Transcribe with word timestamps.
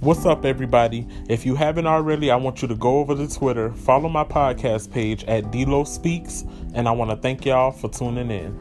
What's 0.00 0.24
up, 0.24 0.44
everybody? 0.44 1.08
If 1.28 1.44
you 1.44 1.56
haven't 1.56 1.88
already, 1.88 2.30
I 2.30 2.36
want 2.36 2.62
you 2.62 2.68
to 2.68 2.76
go 2.76 2.98
over 3.00 3.16
to 3.16 3.26
Twitter, 3.26 3.72
follow 3.72 4.08
my 4.08 4.22
podcast 4.22 4.92
page 4.92 5.24
at 5.24 5.50
Delo 5.50 5.82
Speaks, 5.82 6.44
and 6.72 6.86
I 6.86 6.92
want 6.92 7.10
to 7.10 7.16
thank 7.16 7.44
y'all 7.44 7.72
for 7.72 7.90
tuning 7.90 8.30
in. 8.30 8.52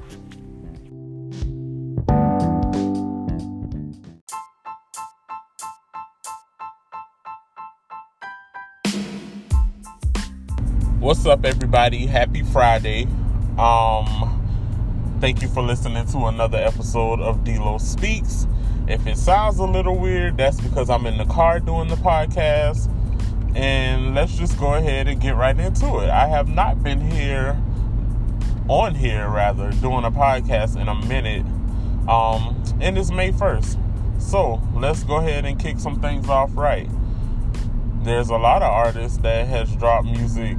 What's 11.00 11.24
up, 11.28 11.46
everybody? 11.46 12.08
Happy 12.08 12.42
Friday. 12.42 13.04
Um, 13.60 14.42
thank 15.22 15.44
you 15.44 15.50
for 15.50 15.62
listening 15.62 16.08
to 16.08 16.18
another 16.26 16.58
episode 16.58 17.20
of 17.20 17.44
Delo 17.44 17.78
Speaks. 17.78 18.48
If 18.88 19.06
it 19.06 19.18
sounds 19.18 19.60
a 19.60 19.66
little 19.66 19.98
weird, 19.98 20.38
that's 20.38 20.60
because 20.62 20.90
I'm 20.90 21.06
in 21.06 21.18
the 21.18 21.26
car 21.26 21.60
doing 21.60 21.88
the 21.88 21.96
podcast. 21.96 22.94
And 23.56 24.16
let's 24.16 24.38
just 24.38 24.58
go 24.60 24.76
ahead 24.76 25.08
and 25.08 25.20
get 25.20 25.36
right 25.36 25.58
into 25.58 26.00
it. 26.00 26.10
I 26.10 26.28
have 26.28 26.48
not 26.48 26.84
been 26.84 27.02
here, 27.02 27.62
on 28.68 28.96
here 28.96 29.28
rather, 29.30 29.72
doing 29.72 30.04
a 30.04 30.12
podcast 30.12 30.80
in 30.80 30.88
a 30.88 30.96
minute. 31.08 31.46
Um, 32.08 32.64
and 32.80 32.98
it's 32.98 33.12
May 33.12 33.32
1st. 33.32 34.22
So 34.22 34.62
let's 34.74 35.04
go 35.04 35.18
ahead 35.18 35.46
and 35.46 35.60
kick 35.60 35.80
some 35.80 36.00
things 36.00 36.30
off 36.30 36.52
right. 36.56 36.90
There's 38.04 38.30
a 38.30 38.38
lot 38.38 38.62
of 38.62 38.72
artists 38.72 39.18
that 39.20 39.48
has 39.48 39.76
dropped 39.76 40.06
music 40.06 40.58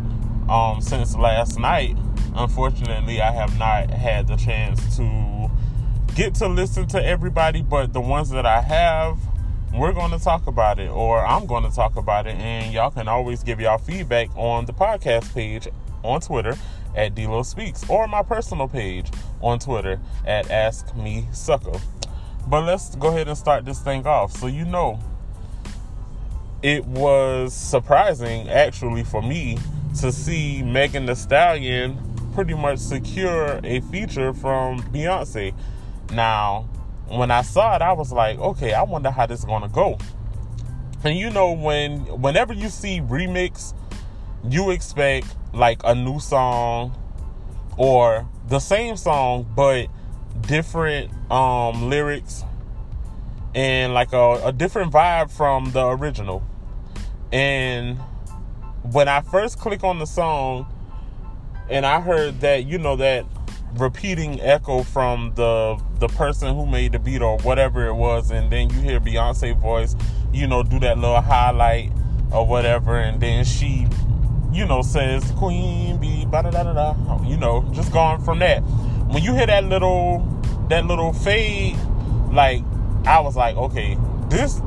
um, 0.48 0.80
since 0.80 1.16
last 1.16 1.58
night 1.58 1.96
unfortunately, 2.38 3.20
I 3.20 3.32
have 3.32 3.58
not 3.58 3.90
had 3.90 4.28
the 4.28 4.36
chance 4.36 4.96
to 4.96 5.50
get 6.14 6.34
to 6.36 6.48
listen 6.48 6.86
to 6.88 7.04
everybody, 7.04 7.62
but 7.62 7.92
the 7.92 8.00
ones 8.00 8.30
that 8.30 8.46
I 8.46 8.60
have, 8.60 9.18
we're 9.72 9.92
going 9.92 10.10
to 10.10 10.18
talk 10.18 10.46
about 10.46 10.78
it, 10.78 10.90
or 10.90 11.24
I'm 11.24 11.46
going 11.46 11.68
to 11.68 11.74
talk 11.74 11.96
about 11.96 12.26
it, 12.26 12.36
and 12.36 12.72
y'all 12.72 12.90
can 12.90 13.08
always 13.08 13.42
give 13.42 13.60
y'all 13.60 13.78
feedback 13.78 14.28
on 14.36 14.66
the 14.66 14.72
podcast 14.72 15.32
page 15.34 15.68
on 16.02 16.20
Twitter 16.20 16.56
at 16.94 17.14
Delo 17.14 17.42
Speaks, 17.42 17.88
or 17.88 18.08
my 18.08 18.22
personal 18.22 18.68
page 18.68 19.10
on 19.40 19.58
Twitter 19.58 20.00
at 20.26 20.50
Ask 20.50 20.94
Me 20.96 21.26
Sucker. 21.32 21.78
But 22.46 22.64
let's 22.64 22.94
go 22.96 23.08
ahead 23.08 23.28
and 23.28 23.36
start 23.36 23.64
this 23.64 23.80
thing 23.80 24.06
off. 24.06 24.32
So 24.32 24.46
you 24.46 24.64
know, 24.64 24.98
it 26.62 26.84
was 26.86 27.54
surprising 27.54 28.48
actually 28.48 29.04
for 29.04 29.22
me 29.22 29.58
to 30.00 30.10
see 30.10 30.62
Megan 30.62 31.06
Thee 31.06 31.14
Stallion 31.14 31.98
pretty 32.34 32.54
much 32.54 32.78
secure 32.78 33.60
a 33.64 33.80
feature 33.80 34.32
from 34.32 34.80
Beyonce. 34.84 35.54
Now, 36.12 36.68
when 37.08 37.30
I 37.30 37.42
saw 37.42 37.76
it, 37.76 37.82
I 37.82 37.92
was 37.92 38.12
like, 38.12 38.38
okay, 38.38 38.72
I 38.72 38.82
wonder 38.82 39.10
how 39.10 39.26
this 39.26 39.40
is 39.40 39.44
gonna 39.44 39.68
go. 39.68 39.98
And 41.04 41.16
you 41.16 41.30
know, 41.30 41.52
when 41.52 42.00
whenever 42.20 42.52
you 42.52 42.68
see 42.68 43.00
remix, 43.00 43.74
you 44.48 44.70
expect 44.70 45.34
like 45.52 45.80
a 45.84 45.94
new 45.94 46.20
song 46.20 46.96
or 47.76 48.28
the 48.48 48.58
same 48.58 48.96
song 48.96 49.46
but 49.54 49.88
different 50.42 51.10
um 51.30 51.88
lyrics 51.88 52.44
and 53.54 53.94
like 53.94 54.12
a, 54.12 54.40
a 54.44 54.52
different 54.52 54.92
vibe 54.92 55.30
from 55.30 55.70
the 55.72 55.86
original. 55.86 56.42
And 57.32 57.98
when 58.82 59.08
I 59.08 59.20
first 59.20 59.58
click 59.58 59.84
on 59.84 59.98
the 59.98 60.06
song, 60.06 60.66
and 61.68 61.84
I 61.84 62.00
heard 62.00 62.40
that 62.40 62.64
you 62.64 62.78
know 62.78 62.96
that 62.96 63.26
repeating 63.76 64.40
echo 64.40 64.82
from 64.82 65.32
the 65.34 65.80
the 65.98 66.08
person 66.08 66.54
who 66.54 66.66
made 66.66 66.92
the 66.92 66.98
beat 66.98 67.22
or 67.22 67.38
whatever 67.38 67.86
it 67.86 67.94
was, 67.94 68.30
and 68.30 68.50
then 68.50 68.70
you 68.70 68.80
hear 68.80 69.00
Beyonce 69.00 69.58
voice, 69.58 69.96
you 70.32 70.46
know, 70.46 70.62
do 70.62 70.78
that 70.80 70.98
little 70.98 71.20
highlight 71.20 71.92
or 72.32 72.46
whatever, 72.46 72.98
and 72.98 73.20
then 73.20 73.44
she, 73.44 73.86
you 74.52 74.66
know, 74.66 74.82
says 74.82 75.30
Queen 75.32 75.88
da 76.30 76.42
da 76.42 76.50
da 76.50 76.72
da, 76.72 77.24
you 77.24 77.36
know, 77.36 77.68
just 77.72 77.92
going 77.92 78.20
from 78.20 78.38
that. 78.40 78.60
When 78.60 79.22
you 79.22 79.34
hear 79.34 79.46
that 79.46 79.64
little 79.64 80.18
that 80.68 80.86
little 80.86 81.12
fade, 81.12 81.76
like 82.32 82.62
I 83.06 83.20
was 83.20 83.36
like, 83.36 83.56
okay, 83.56 83.96
this 84.28 84.60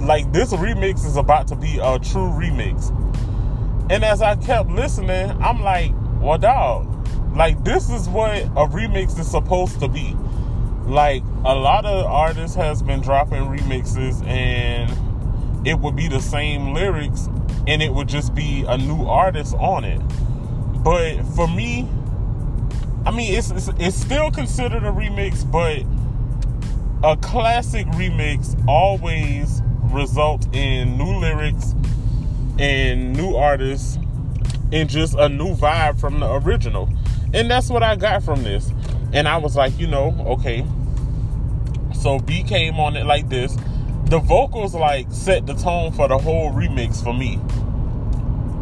like 0.00 0.30
this 0.32 0.52
remix 0.52 1.06
is 1.06 1.16
about 1.16 1.48
to 1.48 1.56
be 1.56 1.78
a 1.78 1.98
true 1.98 2.30
remix. 2.30 2.90
And 3.90 4.04
as 4.04 4.20
I 4.20 4.36
kept 4.36 4.70
listening, 4.70 5.30
I'm 5.42 5.62
like, 5.62 5.92
well, 6.20 6.38
dog, 6.38 6.95
like 7.36 7.62
this 7.64 7.90
is 7.90 8.08
what 8.08 8.42
a 8.42 8.66
remix 8.66 9.18
is 9.18 9.30
supposed 9.30 9.78
to 9.80 9.88
be. 9.88 10.16
Like 10.86 11.22
a 11.44 11.54
lot 11.54 11.84
of 11.84 12.06
artists 12.06 12.56
has 12.56 12.82
been 12.82 13.00
dropping 13.02 13.44
remixes 13.44 14.26
and 14.26 15.66
it 15.66 15.78
would 15.78 15.94
be 15.94 16.08
the 16.08 16.20
same 16.20 16.72
lyrics 16.72 17.28
and 17.66 17.82
it 17.82 17.92
would 17.92 18.08
just 18.08 18.34
be 18.34 18.64
a 18.66 18.78
new 18.78 19.04
artist 19.04 19.54
on 19.56 19.84
it. 19.84 20.00
But 20.82 21.22
for 21.34 21.46
me, 21.48 21.88
I 23.04 23.10
mean, 23.10 23.34
it's, 23.34 23.50
it's, 23.50 23.68
it's 23.78 23.96
still 23.96 24.30
considered 24.30 24.84
a 24.84 24.90
remix, 24.90 25.44
but 25.50 25.82
a 27.06 27.16
classic 27.18 27.86
remix 27.88 28.56
always 28.66 29.60
result 29.82 30.46
in 30.54 30.96
new 30.96 31.18
lyrics 31.18 31.74
and 32.58 33.14
new 33.14 33.36
artists 33.36 33.98
and 34.72 34.88
just 34.88 35.14
a 35.14 35.28
new 35.28 35.54
vibe 35.54 36.00
from 36.00 36.20
the 36.20 36.32
original. 36.32 36.88
And 37.34 37.50
that's 37.50 37.68
what 37.68 37.82
I 37.82 37.96
got 37.96 38.22
from 38.22 38.42
this. 38.42 38.72
And 39.12 39.28
I 39.28 39.36
was 39.36 39.56
like, 39.56 39.78
you 39.78 39.86
know, 39.86 40.14
okay. 40.26 40.66
So 41.94 42.18
B 42.18 42.42
came 42.42 42.78
on 42.78 42.96
it 42.96 43.04
like 43.04 43.28
this. 43.28 43.56
The 44.06 44.18
vocals 44.18 44.74
like 44.74 45.06
set 45.10 45.46
the 45.46 45.54
tone 45.54 45.92
for 45.92 46.08
the 46.08 46.18
whole 46.18 46.52
remix 46.52 47.02
for 47.02 47.12
me. 47.12 47.40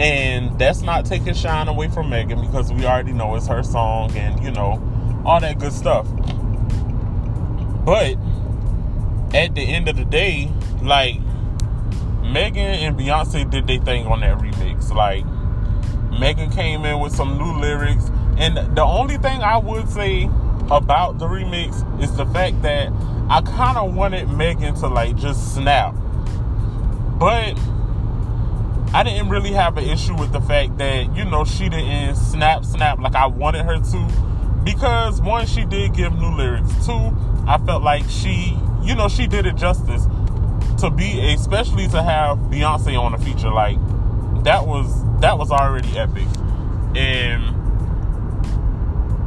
And 0.00 0.58
that's 0.58 0.82
not 0.82 1.04
taking 1.06 1.34
shine 1.34 1.68
away 1.68 1.88
from 1.88 2.10
Megan 2.10 2.40
because 2.40 2.72
we 2.72 2.84
already 2.84 3.12
know 3.12 3.36
it's 3.36 3.46
her 3.46 3.62
song 3.62 4.10
and 4.16 4.42
you 4.42 4.50
know, 4.50 5.22
all 5.24 5.40
that 5.40 5.58
good 5.58 5.72
stuff. 5.72 6.06
But 7.84 8.16
at 9.34 9.54
the 9.54 9.62
end 9.62 9.88
of 9.88 9.96
the 9.96 10.04
day, 10.04 10.50
like 10.82 11.20
Megan 12.22 12.58
and 12.58 12.98
Beyonce 12.98 13.48
did 13.48 13.66
their 13.66 13.80
thing 13.80 14.06
on 14.06 14.20
that 14.20 14.38
remix. 14.38 14.92
Like 14.92 15.24
Megan 16.18 16.50
came 16.50 16.84
in 16.84 17.00
with 17.00 17.14
some 17.14 17.36
new 17.36 17.52
lyrics. 17.60 18.10
And 18.36 18.76
the 18.76 18.82
only 18.82 19.16
thing 19.18 19.42
I 19.42 19.58
would 19.58 19.88
say 19.88 20.24
about 20.70 21.18
the 21.18 21.26
remix 21.26 22.02
is 22.02 22.16
the 22.16 22.26
fact 22.26 22.62
that 22.62 22.90
I 23.28 23.42
kind 23.42 23.78
of 23.78 23.94
wanted 23.94 24.30
Megan 24.30 24.74
to 24.76 24.88
like 24.88 25.16
just 25.16 25.54
snap. 25.54 25.94
But 27.18 27.58
I 28.92 29.02
didn't 29.02 29.28
really 29.28 29.52
have 29.52 29.76
an 29.76 29.84
issue 29.84 30.14
with 30.14 30.32
the 30.32 30.40
fact 30.40 30.78
that, 30.78 31.16
you 31.16 31.24
know, 31.24 31.44
she 31.44 31.68
didn't 31.68 32.16
snap, 32.16 32.64
snap 32.64 32.98
like 32.98 33.14
I 33.14 33.26
wanted 33.26 33.64
her 33.64 33.78
to. 33.78 34.60
Because 34.64 35.20
one, 35.20 35.46
she 35.46 35.64
did 35.64 35.94
give 35.94 36.12
new 36.14 36.34
lyrics. 36.34 36.86
Two, 36.86 37.16
I 37.46 37.58
felt 37.64 37.82
like 37.82 38.04
she, 38.08 38.58
you 38.82 38.94
know, 38.94 39.08
she 39.08 39.26
did 39.26 39.46
it 39.46 39.56
justice 39.56 40.06
to 40.80 40.90
be, 40.90 41.32
especially 41.34 41.86
to 41.88 42.02
have 42.02 42.38
Beyonce 42.38 42.98
on 42.98 43.14
a 43.14 43.18
feature. 43.18 43.50
Like, 43.50 43.76
that 44.44 44.66
was 44.66 45.04
that 45.20 45.38
was 45.38 45.50
already 45.50 45.96
epic. 45.98 46.26
And 46.96 47.53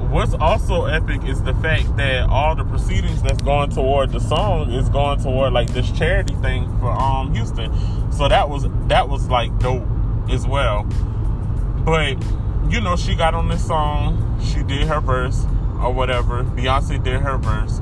what's 0.10 0.34
also 0.36 0.86
epic 0.86 1.24
is 1.26 1.42
the 1.44 1.54
fact 1.56 1.98
that 1.98 2.30
all 2.30 2.56
the 2.56 2.64
proceedings 2.64 3.22
that's 3.22 3.42
going 3.42 3.70
toward 3.70 4.12
the 4.12 4.20
song 4.20 4.72
is 4.72 4.88
going 4.90 5.22
toward 5.22 5.54
like 5.54 5.70
this 5.74 5.92
charity 5.92 6.34
thing 6.36 6.66
for 6.80 6.92
um 6.92 7.34
Houston. 7.34 7.72
So 8.12 8.28
that 8.28 8.50
was 8.50 8.66
that 8.88 9.10
was 9.10 9.28
like 9.28 9.58
dope 9.60 9.86
as 10.30 10.48
well. 10.48 10.84
But 11.84 12.18
you 12.70 12.82
know, 12.82 12.96
she 12.96 13.16
got 13.16 13.34
on 13.34 13.50
this 13.50 13.66
song, 13.66 14.40
she 14.42 14.64
did 14.64 14.88
her 14.88 15.00
verse 15.00 15.46
or 15.82 15.94
whatever. 15.94 16.44
Beyonce 16.44 17.04
did 17.04 17.22
her 17.22 17.38
verse. 17.38 17.80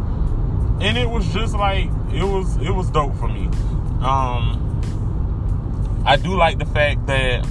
And 0.82 0.98
it 0.98 1.10
was 1.10 1.28
just 1.32 1.54
like 1.54 1.86
it 2.12 2.24
was 2.24 2.58
it 2.58 2.72
was 2.72 2.90
dope 2.90 3.16
for 3.18 3.28
me. 3.28 3.46
Um 4.02 4.62
I 6.06 6.18
do 6.18 6.36
like 6.36 6.60
the 6.60 6.66
fact 6.66 7.06
that 7.08 7.44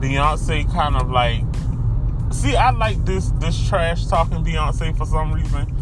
Beyonce 0.00 0.70
kind 0.72 0.96
of 0.96 1.10
like 1.10 1.42
see 2.34 2.56
I 2.56 2.70
like 2.70 3.04
this 3.04 3.30
this 3.38 3.68
trash 3.68 4.06
talking 4.06 4.44
Beyonce 4.44 4.96
for 4.96 5.06
some 5.06 5.32
reason. 5.32 5.72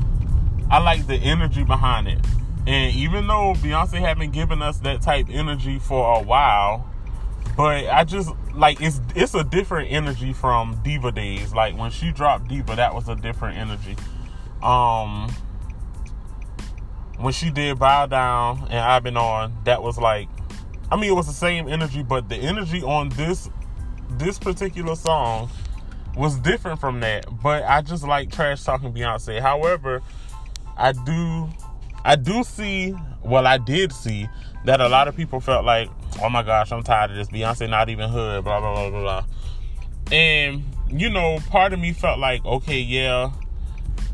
I 0.70 0.78
like 0.78 1.06
the 1.06 1.16
energy 1.16 1.64
behind 1.64 2.08
it. 2.08 2.18
And 2.66 2.94
even 2.94 3.26
though 3.26 3.54
Beyonce 3.56 3.98
haven't 3.98 4.32
given 4.32 4.62
us 4.62 4.78
that 4.78 5.02
type 5.02 5.26
energy 5.28 5.78
for 5.78 6.18
a 6.18 6.22
while, 6.22 6.88
but 7.56 7.88
I 7.88 8.04
just 8.04 8.30
like 8.54 8.80
it's 8.80 9.00
it's 9.14 9.34
a 9.34 9.44
different 9.44 9.90
energy 9.90 10.32
from 10.32 10.80
Diva 10.84 11.10
days. 11.10 11.52
Like 11.52 11.76
when 11.76 11.90
she 11.90 12.12
dropped 12.12 12.48
Diva, 12.48 12.76
that 12.76 12.94
was 12.94 13.08
a 13.08 13.16
different 13.16 13.58
energy. 13.58 13.96
Um 14.62 15.30
when 17.18 17.32
she 17.32 17.50
did 17.50 17.78
Bow 17.78 18.06
Down 18.06 18.66
and 18.70 18.78
I've 18.78 19.02
been 19.02 19.16
on, 19.16 19.56
that 19.64 19.82
was 19.82 19.98
like 19.98 20.28
I 20.90 20.96
mean, 20.96 21.10
it 21.10 21.14
was 21.14 21.26
the 21.26 21.32
same 21.32 21.68
energy, 21.68 22.02
but 22.02 22.28
the 22.28 22.36
energy 22.36 22.82
on 22.82 23.08
this 23.10 23.48
this 24.10 24.38
particular 24.38 24.94
song 24.94 25.50
was 26.16 26.38
different 26.38 26.80
from 26.80 27.00
that. 27.00 27.26
But 27.42 27.64
I 27.64 27.82
just 27.82 28.04
like 28.04 28.30
trash 28.30 28.62
talking 28.62 28.92
Beyonce. 28.92 29.40
However, 29.40 30.02
I 30.76 30.92
do 30.92 31.48
I 32.04 32.16
do 32.16 32.42
see, 32.42 32.94
well, 33.22 33.46
I 33.46 33.58
did 33.58 33.92
see 33.92 34.28
that 34.64 34.80
a 34.80 34.88
lot 34.88 35.08
of 35.08 35.16
people 35.16 35.40
felt 35.40 35.64
like, 35.64 35.88
oh 36.20 36.28
my 36.28 36.42
gosh, 36.42 36.72
I'm 36.72 36.82
tired 36.82 37.12
of 37.12 37.16
this. 37.16 37.28
Beyonce 37.28 37.68
not 37.70 37.88
even 37.88 38.10
hood, 38.10 38.44
blah, 38.44 38.60
blah, 38.60 38.74
blah, 38.74 38.90
blah, 38.90 39.00
blah. 39.00 39.24
And, 40.10 40.64
you 40.90 41.10
know, 41.10 41.38
part 41.48 41.72
of 41.72 41.78
me 41.78 41.92
felt 41.92 42.18
like, 42.18 42.44
okay, 42.44 42.80
yeah, 42.80 43.30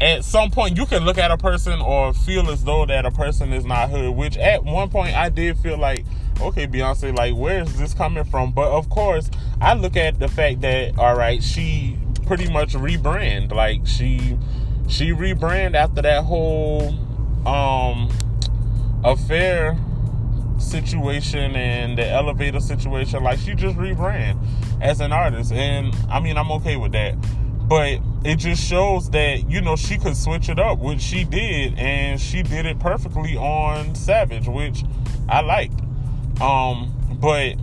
at 0.00 0.24
some 0.24 0.50
point 0.50 0.76
you 0.76 0.86
can 0.86 1.04
look 1.04 1.18
at 1.18 1.30
a 1.30 1.36
person 1.36 1.80
or 1.80 2.12
feel 2.12 2.50
as 2.50 2.62
though 2.62 2.86
that 2.86 3.06
a 3.06 3.10
person 3.10 3.52
is 3.52 3.64
not 3.64 3.90
hood, 3.90 4.14
which 4.14 4.36
at 4.36 4.64
one 4.64 4.90
point 4.90 5.16
I 5.16 5.28
did 5.30 5.58
feel 5.58 5.78
like, 5.78 6.04
okay, 6.40 6.67
Beyonce, 6.67 7.17
like, 7.17 7.35
where 7.35 7.62
is 7.62 7.79
this 7.79 7.94
coming 7.94 8.25
from? 8.25 8.52
But 8.52 8.70
of 8.70 8.88
course, 8.88 9.31
I 9.61 9.75
look 9.75 9.96
at 9.96 10.19
the 10.19 10.29
fact 10.29 10.61
that, 10.62 10.99
all 10.99 11.17
right, 11.17 11.43
she 11.43 11.99
pretty 12.26 12.50
much 12.50 12.75
rebrand. 12.75 13.52
Like, 13.52 13.87
she 13.87 14.38
she 14.88 15.11
rebrand 15.11 15.75
after 15.75 16.00
that 16.02 16.25
whole 16.25 16.94
um 17.46 18.08
affair 19.05 19.79
situation 20.58 21.55
and 21.55 21.96
the 21.96 22.08
elevator 22.08 22.61
situation. 22.61 23.23
Like 23.23 23.38
she 23.38 23.55
just 23.55 23.76
rebrand 23.76 24.38
as 24.81 25.00
an 25.00 25.12
artist. 25.12 25.52
And 25.52 25.94
i 26.11 26.20
mean 26.20 26.37
i'm 26.37 26.50
okay 26.52 26.76
with 26.76 26.93
that. 26.93 27.14
But 27.69 28.00
it 28.25 28.37
just 28.37 28.62
shows 28.64 29.11
that 29.11 29.49
you 29.50 29.61
know 29.61 29.76
she 29.76 29.99
could 29.99 30.17
switch 30.17 30.49
it 30.49 30.58
up 30.58 30.79
which 30.79 31.00
she 31.00 31.25
did. 31.25 31.79
And 31.79 32.20
she 32.20 32.43
did 32.43 32.67
it 32.67 32.79
perfectly 32.81 33.37
on 33.37 33.94
savage 33.94 34.49
which 34.49 34.85
i 35.29 35.40
liked 35.40 35.79
um 36.40 36.93
but 37.20 37.56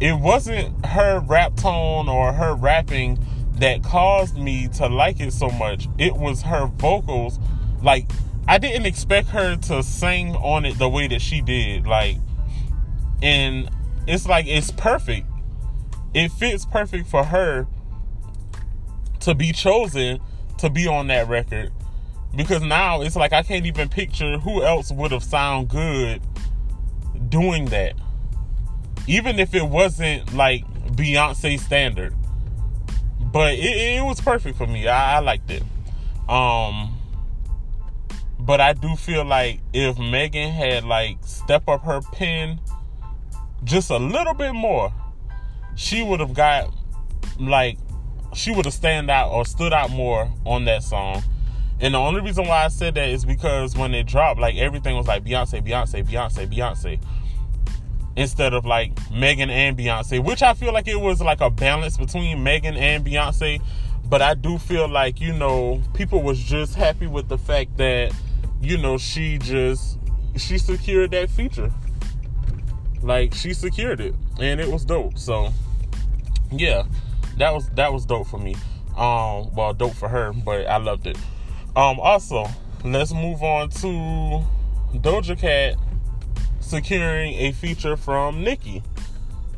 it 0.00 0.18
wasn't 0.18 0.86
her 0.86 1.20
rap 1.20 1.56
tone 1.56 2.08
or 2.08 2.32
her 2.32 2.54
rapping 2.54 3.18
that 3.54 3.82
caused 3.82 4.36
me 4.36 4.68
to 4.68 4.86
like 4.86 5.20
it 5.20 5.32
so 5.32 5.48
much 5.50 5.88
it 5.98 6.14
was 6.16 6.42
her 6.42 6.66
vocals 6.66 7.38
like 7.82 8.08
I 8.48 8.56
didn't 8.56 8.86
expect 8.86 9.28
her 9.28 9.56
to 9.56 9.82
sing 9.82 10.34
on 10.36 10.64
it 10.64 10.78
the 10.78 10.88
way 10.88 11.06
that 11.08 11.20
she 11.20 11.42
did. 11.42 11.86
Like, 11.86 12.16
and 13.22 13.68
it's 14.06 14.26
like 14.26 14.46
it's 14.46 14.70
perfect. 14.70 15.26
It 16.14 16.32
fits 16.32 16.64
perfect 16.64 17.08
for 17.08 17.24
her 17.24 17.66
to 19.20 19.34
be 19.34 19.52
chosen 19.52 20.20
to 20.56 20.70
be 20.70 20.88
on 20.88 21.08
that 21.08 21.28
record 21.28 21.72
because 22.34 22.62
now 22.62 23.02
it's 23.02 23.16
like 23.16 23.34
I 23.34 23.42
can't 23.42 23.66
even 23.66 23.90
picture 23.90 24.38
who 24.38 24.62
else 24.62 24.90
would 24.90 25.12
have 25.12 25.22
sound 25.22 25.68
good 25.68 26.22
doing 27.28 27.66
that. 27.66 27.94
Even 29.06 29.38
if 29.38 29.54
it 29.54 29.66
wasn't 29.66 30.34
like 30.34 30.64
Beyonce 30.92 31.58
standard. 31.58 32.14
But 33.20 33.54
it, 33.54 33.98
it 33.98 34.04
was 34.04 34.20
perfect 34.20 34.56
for 34.56 34.66
me. 34.66 34.88
I, 34.88 35.16
I 35.16 35.18
liked 35.20 35.50
it. 35.50 35.62
Um 36.28 36.94
but 38.40 38.60
I 38.60 38.72
do 38.72 38.94
feel 38.96 39.24
like 39.24 39.60
if 39.72 39.98
Megan 39.98 40.52
had 40.52 40.84
like 40.84 41.18
step 41.22 41.68
up 41.68 41.82
her 41.82 42.00
pen 42.12 42.60
just 43.64 43.90
a 43.90 43.98
little 43.98 44.34
bit 44.34 44.52
more, 44.52 44.92
she 45.74 46.02
would 46.02 46.20
have 46.20 46.34
got 46.34 46.72
like 47.38 47.78
she 48.34 48.52
would 48.52 48.64
have 48.64 48.74
stand 48.74 49.10
out 49.10 49.30
or 49.30 49.44
stood 49.44 49.72
out 49.72 49.90
more 49.90 50.30
on 50.44 50.64
that 50.66 50.82
song. 50.82 51.22
And 51.80 51.94
the 51.94 51.98
only 51.98 52.20
reason 52.20 52.46
why 52.46 52.64
I 52.64 52.68
said 52.68 52.94
that 52.96 53.08
is 53.08 53.24
because 53.24 53.76
when 53.76 53.94
it 53.94 54.06
dropped, 54.06 54.40
like 54.40 54.56
everything 54.56 54.96
was 54.96 55.06
like 55.06 55.24
Beyonce, 55.24 55.64
Beyonce, 55.64 56.04
Beyonce, 56.04 56.52
Beyonce. 56.52 57.00
Instead 58.18 58.52
of 58.52 58.66
like 58.66 58.92
Megan 59.12 59.48
and 59.48 59.76
Beyonce, 59.78 60.22
which 60.22 60.42
I 60.42 60.54
feel 60.54 60.72
like 60.72 60.88
it 60.88 61.00
was 61.00 61.20
like 61.20 61.40
a 61.40 61.50
balance 61.50 61.96
between 61.96 62.42
Megan 62.42 62.76
and 62.76 63.04
Beyonce. 63.04 63.62
But 64.04 64.22
I 64.22 64.34
do 64.34 64.56
feel 64.56 64.88
like, 64.88 65.20
you 65.20 65.34
know, 65.34 65.82
people 65.92 66.22
was 66.22 66.38
just 66.38 66.74
happy 66.74 67.06
with 67.06 67.28
the 67.28 67.36
fact 67.36 67.76
that 67.76 68.12
you 68.60 68.76
know, 68.76 68.98
she 68.98 69.38
just 69.38 69.98
she 70.36 70.58
secured 70.58 71.12
that 71.12 71.30
feature. 71.30 71.72
Like 73.02 73.34
she 73.34 73.54
secured 73.54 74.00
it, 74.00 74.14
and 74.40 74.60
it 74.60 74.68
was 74.68 74.84
dope. 74.84 75.18
So 75.18 75.52
yeah, 76.50 76.84
that 77.36 77.54
was 77.54 77.68
that 77.70 77.92
was 77.92 78.04
dope 78.04 78.26
for 78.26 78.38
me. 78.38 78.56
Um, 78.96 79.54
well, 79.54 79.72
dope 79.72 79.94
for 79.94 80.08
her, 80.08 80.32
but 80.32 80.66
I 80.66 80.78
loved 80.78 81.06
it. 81.06 81.16
Um, 81.76 82.00
also, 82.00 82.46
let's 82.84 83.12
move 83.12 83.42
on 83.42 83.70
to 83.70 84.44
Doja 84.98 85.38
Cat 85.38 85.76
securing 86.68 87.34
a 87.34 87.52
feature 87.52 87.96
from 87.96 88.44
Nicki. 88.44 88.82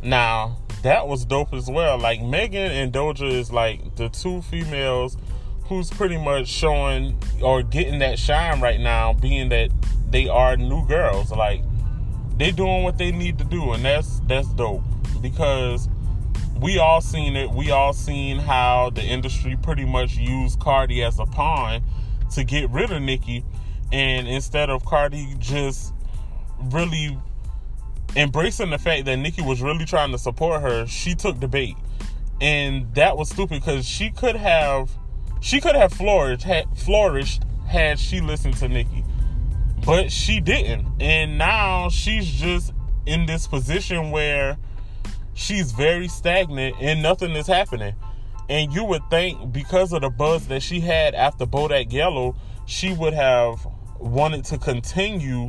Now, 0.02 0.58
that 0.82 1.08
was 1.08 1.24
dope 1.24 1.52
as 1.52 1.68
well. 1.68 1.98
Like 1.98 2.22
Megan 2.22 2.70
and 2.70 2.92
Doja 2.92 3.30
is 3.30 3.50
like 3.50 3.96
the 3.96 4.08
two 4.08 4.42
females 4.42 5.16
who's 5.64 5.90
pretty 5.90 6.18
much 6.18 6.48
showing 6.48 7.20
or 7.42 7.62
getting 7.62 7.98
that 7.98 8.18
shine 8.18 8.60
right 8.60 8.80
now, 8.80 9.12
being 9.12 9.48
that 9.50 9.70
they 10.08 10.28
are 10.28 10.56
new 10.56 10.86
girls. 10.86 11.32
Like 11.32 11.62
they 12.36 12.52
doing 12.52 12.84
what 12.84 12.96
they 12.96 13.10
need 13.10 13.38
to 13.38 13.44
do, 13.44 13.72
and 13.72 13.84
that's 13.84 14.20
that's 14.20 14.48
dope 14.54 14.82
because 15.20 15.88
we 16.60 16.78
all 16.78 17.00
seen 17.00 17.36
it. 17.36 17.50
We 17.50 17.70
all 17.70 17.92
seen 17.92 18.38
how 18.38 18.90
the 18.90 19.02
industry 19.02 19.58
pretty 19.60 19.84
much 19.84 20.16
used 20.16 20.60
Cardi 20.60 21.02
as 21.02 21.18
a 21.18 21.26
pawn 21.26 21.82
to 22.34 22.44
get 22.44 22.70
rid 22.70 22.92
of 22.92 23.02
Nicki, 23.02 23.44
and 23.92 24.28
instead 24.28 24.70
of 24.70 24.84
Cardi 24.84 25.34
just 25.38 25.92
really 26.70 27.18
embracing 28.16 28.70
the 28.70 28.78
fact 28.78 29.04
that 29.06 29.16
Nicki 29.16 29.42
was 29.42 29.62
really 29.62 29.84
trying 29.84 30.12
to 30.12 30.18
support 30.18 30.62
her, 30.62 30.86
she 30.86 31.14
took 31.14 31.40
the 31.40 31.48
bait. 31.48 31.76
And 32.40 32.92
that 32.94 33.16
was 33.16 33.30
stupid 33.30 33.60
because 33.60 33.86
she 33.86 34.10
could 34.10 34.36
have 34.36 34.90
she 35.40 35.60
could 35.60 35.74
have 35.74 35.92
flourished 35.92 36.42
had, 36.42 36.66
flourished 36.76 37.44
had 37.66 37.98
she 37.98 38.20
listened 38.20 38.56
to 38.58 38.68
Nicki. 38.68 39.04
but 39.84 40.12
she 40.12 40.40
didn't, 40.40 40.86
and 41.00 41.38
now 41.38 41.88
she's 41.88 42.30
just 42.30 42.72
in 43.06 43.26
this 43.26 43.46
position 43.46 44.10
where 44.10 44.58
she's 45.34 45.72
very 45.72 46.08
stagnant 46.08 46.76
and 46.80 47.02
nothing 47.02 47.30
is 47.32 47.46
happening. 47.46 47.94
And 48.48 48.72
you 48.72 48.84
would 48.84 49.02
think 49.10 49.52
because 49.52 49.92
of 49.92 50.02
the 50.02 50.10
buzz 50.10 50.48
that 50.48 50.62
she 50.62 50.80
had 50.80 51.14
after 51.14 51.46
Bodak 51.46 51.92
Yellow, 51.92 52.34
she 52.66 52.92
would 52.92 53.14
have 53.14 53.66
wanted 53.98 54.44
to 54.46 54.58
continue 54.58 55.46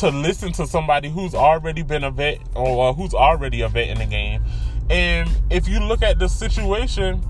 to 0.00 0.10
listen 0.10 0.52
to 0.52 0.66
somebody 0.66 1.08
who's 1.08 1.34
already 1.34 1.82
been 1.82 2.04
a 2.04 2.10
vet 2.10 2.38
or 2.54 2.94
who's 2.94 3.14
already 3.14 3.62
a 3.62 3.68
vet 3.68 3.88
in 3.88 3.98
the 3.98 4.06
game. 4.06 4.42
And 4.90 5.28
if 5.50 5.68
you 5.68 5.80
look 5.80 6.02
at 6.02 6.18
the 6.18 6.28
situation, 6.28 7.24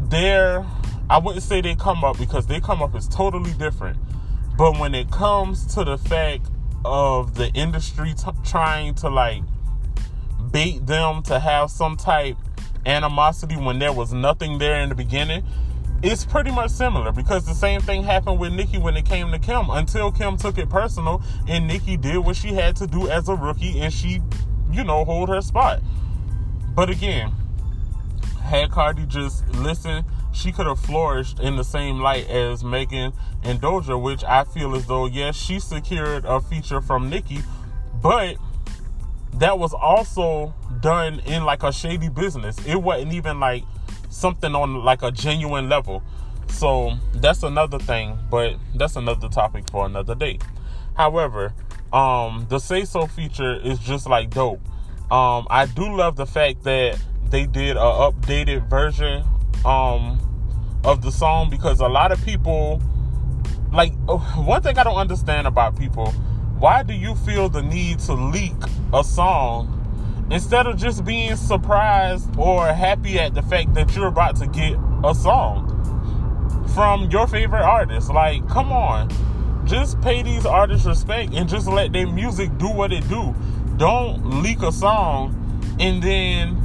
their 0.00 0.66
I 1.08 1.18
wouldn't 1.18 1.42
say 1.42 1.60
they 1.60 1.74
come 1.74 2.04
up 2.04 2.18
because 2.18 2.46
they 2.46 2.60
come 2.60 2.82
up 2.82 2.94
is 2.94 3.06
totally 3.06 3.52
different. 3.52 3.98
But 4.56 4.78
when 4.78 4.94
it 4.94 5.10
comes 5.10 5.66
to 5.74 5.84
the 5.84 5.98
fact 5.98 6.46
of 6.84 7.34
the 7.34 7.48
industry 7.50 8.14
t- 8.14 8.30
trying 8.44 8.94
to 8.96 9.08
like 9.08 9.42
bait 10.50 10.86
them 10.86 11.22
to 11.24 11.38
have 11.38 11.70
some 11.70 11.96
type 11.96 12.36
animosity 12.86 13.56
when 13.56 13.78
there 13.78 13.92
was 13.92 14.12
nothing 14.12 14.58
there 14.58 14.80
in 14.80 14.88
the 14.88 14.94
beginning, 14.94 15.44
it's 16.02 16.24
pretty 16.24 16.50
much 16.50 16.70
similar 16.70 17.12
because 17.12 17.46
the 17.46 17.54
same 17.54 17.80
thing 17.80 18.02
happened 18.02 18.40
with 18.40 18.52
Nicki 18.52 18.78
when 18.78 18.96
it 18.96 19.04
came 19.04 19.30
to 19.30 19.38
Kim 19.38 19.70
until 19.70 20.10
Kim 20.10 20.36
took 20.36 20.58
it 20.58 20.68
personal 20.68 21.22
and 21.48 21.68
Nicki 21.68 21.96
did 21.96 22.18
what 22.18 22.34
she 22.34 22.48
had 22.48 22.74
to 22.76 22.86
do 22.88 23.08
as 23.08 23.28
a 23.28 23.36
rookie 23.36 23.80
and 23.80 23.92
she, 23.92 24.20
you 24.72 24.82
know, 24.82 25.04
hold 25.04 25.28
her 25.28 25.40
spot. 25.40 25.80
But 26.74 26.90
again, 26.90 27.32
had 28.42 28.70
Cardi 28.70 29.06
just 29.06 29.46
listened, 29.50 30.04
she 30.32 30.50
could 30.50 30.66
have 30.66 30.80
flourished 30.80 31.38
in 31.38 31.56
the 31.56 31.64
same 31.64 32.00
light 32.00 32.28
as 32.28 32.64
Megan 32.64 33.12
and 33.44 33.60
Doja, 33.60 34.00
which 34.00 34.24
I 34.24 34.44
feel 34.44 34.74
as 34.74 34.86
though, 34.86 35.06
yes, 35.06 35.36
she 35.36 35.60
secured 35.60 36.24
a 36.24 36.40
feature 36.40 36.80
from 36.80 37.10
Nicki, 37.10 37.40
but 38.02 38.36
that 39.34 39.58
was 39.58 39.72
also 39.72 40.54
done 40.80 41.20
in 41.20 41.44
like 41.44 41.62
a 41.62 41.72
shady 41.72 42.08
business. 42.08 42.56
It 42.66 42.76
wasn't 42.76 43.12
even 43.12 43.38
like 43.38 43.64
something 44.12 44.54
on 44.54 44.84
like 44.84 45.02
a 45.02 45.10
genuine 45.10 45.68
level. 45.68 46.02
So 46.48 46.94
that's 47.14 47.42
another 47.42 47.78
thing, 47.78 48.18
but 48.30 48.56
that's 48.74 48.96
another 48.96 49.28
topic 49.28 49.68
for 49.70 49.86
another 49.86 50.14
day. 50.14 50.38
However, 50.94 51.54
um, 51.92 52.46
the 52.48 52.58
Say 52.58 52.84
So 52.84 53.06
feature 53.06 53.56
is 53.56 53.78
just 53.78 54.06
like 54.06 54.30
dope. 54.30 54.60
Um, 55.10 55.46
I 55.50 55.66
do 55.66 55.94
love 55.94 56.16
the 56.16 56.26
fact 56.26 56.62
that 56.64 56.98
they 57.24 57.46
did 57.46 57.76
a 57.76 57.80
updated 57.80 58.68
version 58.68 59.24
um 59.64 60.18
of 60.84 61.00
the 61.02 61.10
song 61.10 61.48
because 61.48 61.80
a 61.80 61.86
lot 61.88 62.12
of 62.12 62.22
people 62.24 62.82
like 63.72 63.92
one 64.36 64.60
thing 64.60 64.76
I 64.76 64.84
don't 64.84 64.96
understand 64.96 65.46
about 65.46 65.78
people 65.78 66.10
why 66.58 66.82
do 66.82 66.92
you 66.92 67.14
feel 67.14 67.48
the 67.48 67.62
need 67.62 68.00
to 68.00 68.14
leak 68.14 68.52
a 68.92 69.02
song 69.02 69.81
instead 70.30 70.66
of 70.66 70.76
just 70.76 71.04
being 71.04 71.36
surprised 71.36 72.28
or 72.38 72.66
happy 72.66 73.18
at 73.18 73.34
the 73.34 73.42
fact 73.42 73.74
that 73.74 73.94
you're 73.94 74.06
about 74.06 74.36
to 74.36 74.46
get 74.46 74.76
a 75.04 75.14
song 75.14 75.68
from 76.74 77.10
your 77.10 77.26
favorite 77.26 77.62
artist 77.62 78.10
like 78.10 78.46
come 78.48 78.72
on 78.72 79.08
just 79.66 80.00
pay 80.00 80.22
these 80.22 80.46
artists 80.46 80.86
respect 80.86 81.32
and 81.34 81.48
just 81.48 81.66
let 81.66 81.92
their 81.92 82.06
music 82.06 82.56
do 82.58 82.68
what 82.68 82.92
it 82.92 83.06
do 83.08 83.34
don't 83.76 84.42
leak 84.42 84.62
a 84.62 84.72
song 84.72 85.38
and 85.80 86.02
then 86.02 86.56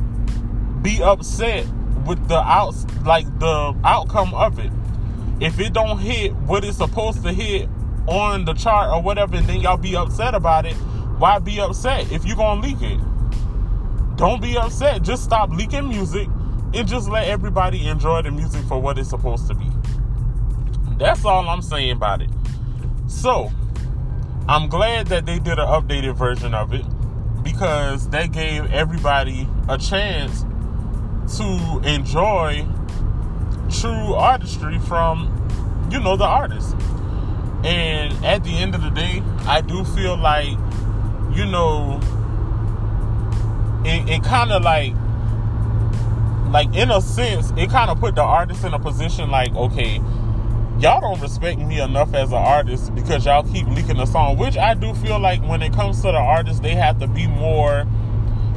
be 0.82 1.02
upset 1.02 1.66
with 2.06 2.28
the 2.28 2.38
outs 2.38 2.86
like 3.04 3.26
the 3.40 3.76
outcome 3.84 4.34
of 4.34 4.58
it. 4.60 4.72
If 5.40 5.60
it 5.60 5.74
don't 5.74 6.00
hit 6.00 6.34
what 6.34 6.64
it's 6.64 6.78
supposed 6.78 7.24
to 7.24 7.34
hit 7.34 7.70
on 8.08 8.46
the 8.46 8.54
chart 8.54 8.90
or 8.92 9.02
whatever, 9.02 9.36
and 9.36 9.46
then 9.48 9.60
y'all 9.60 9.78
be 9.78 9.96
upset 9.96 10.34
about 10.34 10.66
it. 10.66 10.74
Why 11.20 11.40
be 11.40 11.60
upset 11.60 12.12
if 12.12 12.26
you're 12.26 12.38
gonna 12.38 12.62
leak 12.62 12.82
it? 12.82 13.00
Don't 14.18 14.42
be 14.42 14.58
upset. 14.58 15.04
Just 15.04 15.24
stop 15.24 15.52
leaking 15.52 15.88
music 15.88 16.28
and 16.74 16.88
just 16.88 17.08
let 17.08 17.28
everybody 17.28 17.88
enjoy 17.88 18.24
the 18.24 18.32
music 18.32 18.66
for 18.66 18.82
what 18.82 18.98
it's 18.98 19.10
supposed 19.10 19.48
to 19.48 19.54
be. 19.54 19.70
That's 20.98 21.24
all 21.24 21.48
I'm 21.48 21.62
saying 21.62 21.92
about 21.92 22.24
it. 22.24 22.30
So, 23.08 23.52
I'm 24.50 24.68
glad 24.70 25.08
that 25.08 25.28
they 25.28 25.38
did 25.38 25.60
an 25.60 25.68
updated 25.68 26.16
version 26.16 26.56
of 26.56 26.74
it 26.74 26.84
because 27.44 28.10
that 28.10 28.32
gave 28.32 28.72
everybody 28.74 29.48
a 29.70 29.78
chance 29.78 30.42
to 31.38 31.82
enjoy 31.86 32.66
true 33.70 34.14
artistry 34.16 34.80
from, 34.80 35.88
you 35.92 36.00
know, 36.00 36.18
the 36.18 36.26
artist. 36.26 36.76
And 37.64 38.14
at 38.26 38.44
the 38.44 38.58
end 38.58 38.74
of 38.74 38.82
the 38.82 38.90
day, 38.90 39.22
I 39.42 39.62
do 39.62 39.84
feel 39.84 40.18
like, 40.18 40.58
you 41.34 41.46
know, 41.46 42.00
it, 43.88 44.10
it 44.10 44.24
kind 44.24 44.52
of 44.52 44.64
like 44.64 44.94
like 46.52 46.74
in 46.76 46.90
a 46.92 47.02
sense 47.02 47.52
it 47.58 47.70
kind 47.70 47.90
of 47.90 48.00
put 48.00 48.16
the 48.16 48.22
artist 48.22 48.64
in 48.64 48.74
a 48.74 48.80
position 48.80 49.30
like 49.30 49.54
okay 49.56 49.98
y'all 50.80 51.02
don't 51.02 51.20
respect 51.22 51.60
me 51.60 51.82
enough 51.82 52.14
as 52.14 52.30
an 52.30 52.38
artist 52.38 52.94
because 52.96 53.26
y'all 53.26 53.44
keep 53.44 53.68
leaking 53.68 53.98
the 53.98 54.06
song 54.06 54.38
which 54.38 54.58
i 54.58 54.74
do 54.74 54.94
feel 54.96 55.20
like 55.20 55.42
when 55.48 55.62
it 55.62 55.74
comes 55.74 55.98
to 55.98 56.04
the 56.04 56.18
artist 56.18 56.62
they 56.62 56.76
have 56.76 57.00
to 57.00 57.08
be 57.08 57.28
more 57.28 57.86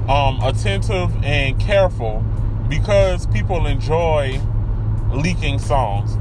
um, 0.08 0.40
attentive 0.42 1.12
and 1.22 1.58
careful 1.60 2.24
because 2.68 3.26
people 3.28 3.66
enjoy 3.66 4.40
leaking 5.12 5.58
songs. 5.58 6.16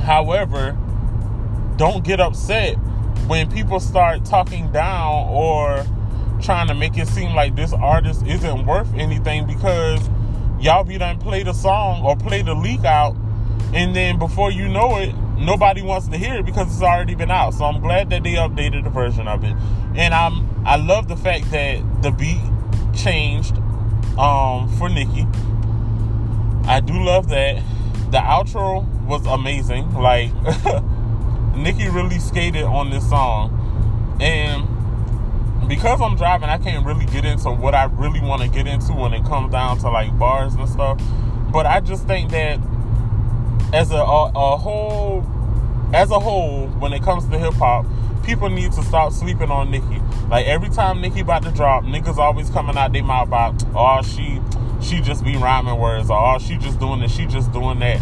However 0.00 0.76
don't 1.76 2.04
get 2.04 2.20
upset 2.20 2.74
when 3.26 3.50
people 3.50 3.80
start 3.80 4.24
talking 4.24 4.70
down 4.72 5.26
or 5.28 5.84
trying 6.42 6.66
to 6.68 6.74
make 6.74 6.98
it 6.98 7.08
seem 7.08 7.34
like 7.34 7.54
this 7.54 7.72
artist 7.72 8.26
isn't 8.26 8.66
worth 8.66 8.92
anything 8.94 9.46
because 9.46 10.00
y'all 10.60 10.84
be 10.84 10.98
done 10.98 11.18
play 11.18 11.42
the 11.42 11.52
song 11.52 12.04
or 12.04 12.16
play 12.16 12.42
the 12.42 12.54
leak 12.54 12.84
out 12.84 13.16
and 13.72 13.94
then 13.96 14.18
before 14.18 14.50
you 14.50 14.68
know 14.68 14.98
it 14.98 15.14
nobody 15.38 15.82
wants 15.82 16.08
to 16.08 16.18
hear 16.18 16.34
it 16.34 16.44
because 16.46 16.72
it's 16.72 16.82
already 16.82 17.14
been 17.14 17.30
out. 17.30 17.54
So 17.54 17.64
i'm 17.64 17.80
glad 17.80 18.10
that 18.10 18.22
they 18.22 18.34
updated 18.34 18.84
the 18.84 18.90
version 18.90 19.28
of 19.28 19.44
it. 19.44 19.54
And 19.96 20.12
i'm 20.12 20.66
i 20.66 20.76
love 20.76 21.08
the 21.08 21.16
fact 21.16 21.50
that 21.52 22.02
the 22.02 22.10
beat 22.10 22.40
changed 22.94 23.56
um 24.18 24.68
for 24.78 24.88
nicki. 24.88 25.26
I 26.64 26.80
do 26.80 26.94
love 27.02 27.28
that. 27.30 27.62
The 28.10 28.18
outro 28.18 28.86
was 29.06 29.26
amazing. 29.26 29.94
Like 29.94 30.32
nicki 31.56 31.88
really 31.88 32.18
skated 32.18 32.64
on 32.64 32.90
this 32.90 33.08
song. 33.08 33.58
And 34.20 34.68
because 35.68 36.00
I'm 36.00 36.16
driving, 36.16 36.48
I 36.48 36.58
can't 36.58 36.84
really 36.84 37.06
get 37.06 37.24
into 37.24 37.50
what 37.50 37.74
I 37.74 37.84
really 37.84 38.20
want 38.20 38.42
to 38.42 38.48
get 38.48 38.66
into 38.66 38.92
when 38.92 39.12
it 39.12 39.24
comes 39.24 39.52
down 39.52 39.78
to 39.78 39.90
like 39.90 40.16
bars 40.18 40.54
and 40.54 40.68
stuff. 40.68 41.00
But 41.52 41.66
I 41.66 41.80
just 41.80 42.06
think 42.06 42.30
that 42.30 42.58
as 43.72 43.90
a, 43.90 43.96
a, 43.96 44.32
a 44.34 44.56
whole, 44.56 45.24
as 45.94 46.10
a 46.10 46.18
whole, 46.18 46.68
when 46.68 46.92
it 46.92 47.02
comes 47.02 47.28
to 47.28 47.38
hip 47.38 47.54
hop, 47.54 47.86
people 48.24 48.48
need 48.48 48.72
to 48.72 48.82
stop 48.82 49.12
sleeping 49.12 49.50
on 49.50 49.70
Nicki. 49.70 50.00
Like 50.28 50.46
every 50.46 50.68
time 50.68 51.00
Nicki 51.00 51.20
about 51.20 51.42
to 51.44 51.50
drop, 51.50 51.84
niggas 51.84 52.16
always 52.16 52.50
coming 52.50 52.76
out 52.76 52.92
their 52.92 53.02
mouth 53.02 53.28
about, 53.28 53.62
oh 53.74 54.02
she, 54.02 54.40
she 54.82 55.00
just 55.00 55.24
be 55.24 55.36
rhyming 55.36 55.78
words, 55.78 56.10
or 56.10 56.18
oh 56.18 56.38
she 56.38 56.56
just 56.56 56.78
doing 56.80 57.00
this, 57.00 57.14
she 57.14 57.26
just 57.26 57.52
doing 57.52 57.78
that. 57.80 58.00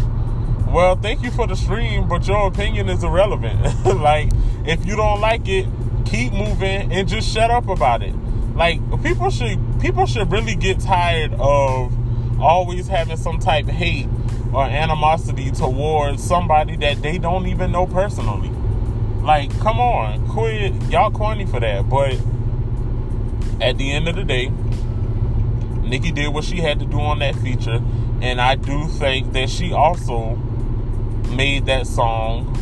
Well, 0.67 0.95
thank 0.95 1.21
you 1.21 1.31
for 1.31 1.47
the 1.47 1.55
stream, 1.55 2.07
but 2.07 2.27
your 2.27 2.47
opinion 2.47 2.87
is 2.87 3.03
irrelevant. 3.03 3.85
like 3.85 4.29
if 4.65 4.85
you 4.85 4.95
don't 4.95 5.19
like 5.19 5.47
it, 5.47 5.67
keep 6.11 6.33
moving 6.33 6.91
and 6.91 7.07
just 7.07 7.33
shut 7.33 7.49
up 7.49 7.69
about 7.69 8.03
it. 8.03 8.13
Like 8.53 8.81
people 9.01 9.29
should 9.29 9.57
people 9.79 10.05
should 10.05 10.29
really 10.29 10.55
get 10.55 10.81
tired 10.81 11.33
of 11.39 11.93
always 12.41 12.87
having 12.87 13.15
some 13.15 13.39
type 13.39 13.65
of 13.65 13.71
hate 13.71 14.07
or 14.53 14.65
animosity 14.65 15.51
towards 15.51 16.21
somebody 16.21 16.75
that 16.77 17.01
they 17.01 17.17
don't 17.17 17.47
even 17.47 17.71
know 17.71 17.87
personally. 17.87 18.49
Like, 19.21 19.57
come 19.59 19.79
on, 19.79 20.27
quit 20.27 20.73
y'all 20.89 21.11
corny 21.11 21.45
for 21.45 21.61
that. 21.61 21.87
But 21.87 22.19
at 23.61 23.77
the 23.77 23.93
end 23.93 24.09
of 24.09 24.15
the 24.15 24.25
day, 24.25 24.51
Nicki 25.83 26.11
did 26.11 26.33
what 26.33 26.43
she 26.43 26.57
had 26.57 26.79
to 26.79 26.85
do 26.85 26.99
on 26.99 27.19
that 27.19 27.35
feature, 27.35 27.81
and 28.21 28.41
I 28.41 28.55
do 28.55 28.87
think 28.87 29.31
that 29.33 29.49
she 29.49 29.71
also 29.71 30.35
made 31.29 31.67
that 31.67 31.87
song 31.87 32.57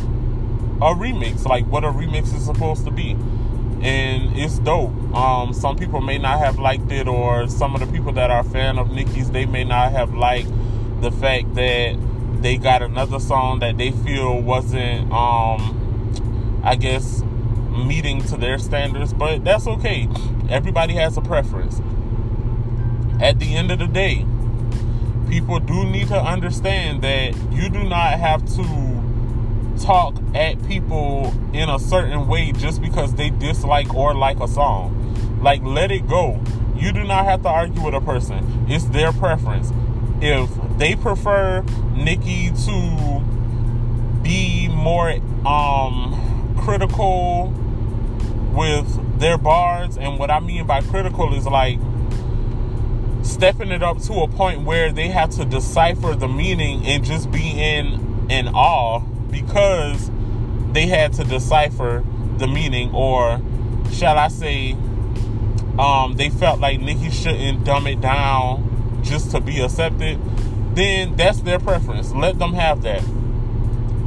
a 0.80 0.94
remix, 0.94 1.44
like 1.44 1.66
what 1.66 1.84
a 1.84 1.88
remix 1.88 2.34
is 2.34 2.44
supposed 2.44 2.84
to 2.84 2.90
be. 2.90 3.16
And 3.82 4.36
it's 4.36 4.58
dope. 4.58 4.92
Um, 5.14 5.54
some 5.54 5.76
people 5.76 6.00
may 6.00 6.18
not 6.18 6.38
have 6.38 6.58
liked 6.58 6.92
it, 6.92 7.08
or 7.08 7.48
some 7.48 7.74
of 7.74 7.80
the 7.80 7.86
people 7.86 8.12
that 8.12 8.30
are 8.30 8.40
a 8.40 8.44
fan 8.44 8.78
of 8.78 8.90
Nicki's, 8.90 9.30
they 9.30 9.46
may 9.46 9.64
not 9.64 9.92
have 9.92 10.14
liked 10.14 10.50
the 11.00 11.10
fact 11.10 11.54
that 11.54 11.96
they 12.42 12.58
got 12.58 12.82
another 12.82 13.18
song 13.18 13.60
that 13.60 13.78
they 13.78 13.90
feel 13.90 14.40
wasn't, 14.40 15.10
um, 15.12 16.60
I 16.62 16.76
guess, 16.76 17.22
meeting 17.70 18.22
to 18.24 18.36
their 18.36 18.58
standards. 18.58 19.12
But 19.14 19.44
that's 19.44 19.66
okay. 19.66 20.08
Everybody 20.50 20.94
has 20.94 21.16
a 21.16 21.22
preference. 21.22 21.80
At 23.20 23.38
the 23.38 23.54
end 23.54 23.70
of 23.70 23.78
the 23.78 23.86
day, 23.86 24.26
people 25.28 25.60
do 25.60 25.84
need 25.86 26.08
to 26.08 26.20
understand 26.20 27.02
that 27.02 27.34
you 27.52 27.70
do 27.70 27.84
not 27.84 28.18
have 28.18 28.44
to 28.56 28.99
talk 29.82 30.14
at 30.34 30.66
people 30.66 31.34
in 31.52 31.68
a 31.68 31.78
certain 31.78 32.28
way 32.28 32.52
just 32.52 32.80
because 32.80 33.14
they 33.14 33.30
dislike 33.30 33.94
or 33.94 34.14
like 34.14 34.40
a 34.40 34.48
song. 34.48 35.40
Like, 35.42 35.62
let 35.62 35.90
it 35.90 36.08
go. 36.08 36.40
You 36.76 36.92
do 36.92 37.04
not 37.04 37.24
have 37.24 37.42
to 37.42 37.48
argue 37.48 37.82
with 37.82 37.94
a 37.94 38.00
person, 38.00 38.66
it's 38.68 38.84
their 38.86 39.12
preference. 39.12 39.72
If 40.22 40.50
they 40.78 40.96
prefer 40.96 41.62
Nicki 41.94 42.50
to 42.50 43.20
be 44.22 44.68
more 44.68 45.10
um, 45.46 46.54
critical 46.62 47.52
with 48.52 49.18
their 49.18 49.38
bars, 49.38 49.96
and 49.98 50.18
what 50.18 50.30
I 50.30 50.40
mean 50.40 50.66
by 50.66 50.82
critical 50.82 51.34
is 51.34 51.46
like 51.46 51.78
stepping 53.22 53.70
it 53.70 53.82
up 53.82 53.98
to 54.02 54.14
a 54.14 54.28
point 54.28 54.62
where 54.62 54.92
they 54.92 55.08
have 55.08 55.30
to 55.30 55.44
decipher 55.44 56.14
the 56.14 56.28
meaning 56.28 56.86
and 56.86 57.04
just 57.04 57.30
be 57.30 57.50
in 57.50 58.26
in 58.30 58.48
awe 58.48 59.00
because 59.30 60.10
they 60.72 60.86
had 60.86 61.12
to 61.14 61.24
decipher 61.24 62.04
the 62.38 62.46
meaning, 62.46 62.92
or 62.92 63.40
shall 63.92 64.18
I 64.18 64.28
say, 64.28 64.72
um, 65.78 66.14
they 66.16 66.30
felt 66.30 66.60
like 66.60 66.80
Nicki 66.80 67.10
shouldn't 67.10 67.64
dumb 67.64 67.86
it 67.86 68.00
down 68.00 69.00
just 69.02 69.30
to 69.32 69.40
be 69.40 69.60
accepted, 69.60 70.18
then 70.74 71.16
that's 71.16 71.40
their 71.40 71.58
preference. 71.58 72.12
Let 72.12 72.38
them 72.38 72.52
have 72.54 72.82
that. 72.82 73.02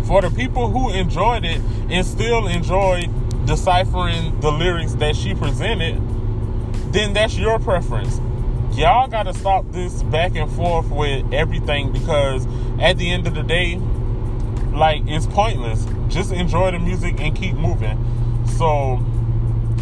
For 0.05 0.21
the 0.21 0.29
people 0.29 0.69
who 0.69 0.91
enjoyed 0.91 1.45
it 1.45 1.61
and 1.89 2.05
still 2.05 2.47
enjoyed 2.47 3.09
deciphering 3.45 4.39
the 4.39 4.51
lyrics 4.51 4.93
that 4.95 5.15
she 5.15 5.33
presented, 5.33 6.01
then 6.93 7.13
that's 7.13 7.37
your 7.37 7.59
preference. 7.59 8.19
Y'all 8.77 9.07
got 9.07 9.23
to 9.23 9.33
stop 9.33 9.65
this 9.71 10.01
back 10.03 10.35
and 10.35 10.51
forth 10.51 10.89
with 10.89 11.31
everything 11.33 11.91
because 11.91 12.47
at 12.79 12.97
the 12.97 13.11
end 13.11 13.27
of 13.27 13.35
the 13.35 13.43
day, 13.43 13.79
like 14.75 15.03
it's 15.07 15.25
pointless. 15.25 15.85
Just 16.07 16.31
enjoy 16.31 16.71
the 16.71 16.79
music 16.79 17.19
and 17.19 17.35
keep 17.35 17.55
moving. 17.55 17.97
So 18.57 19.03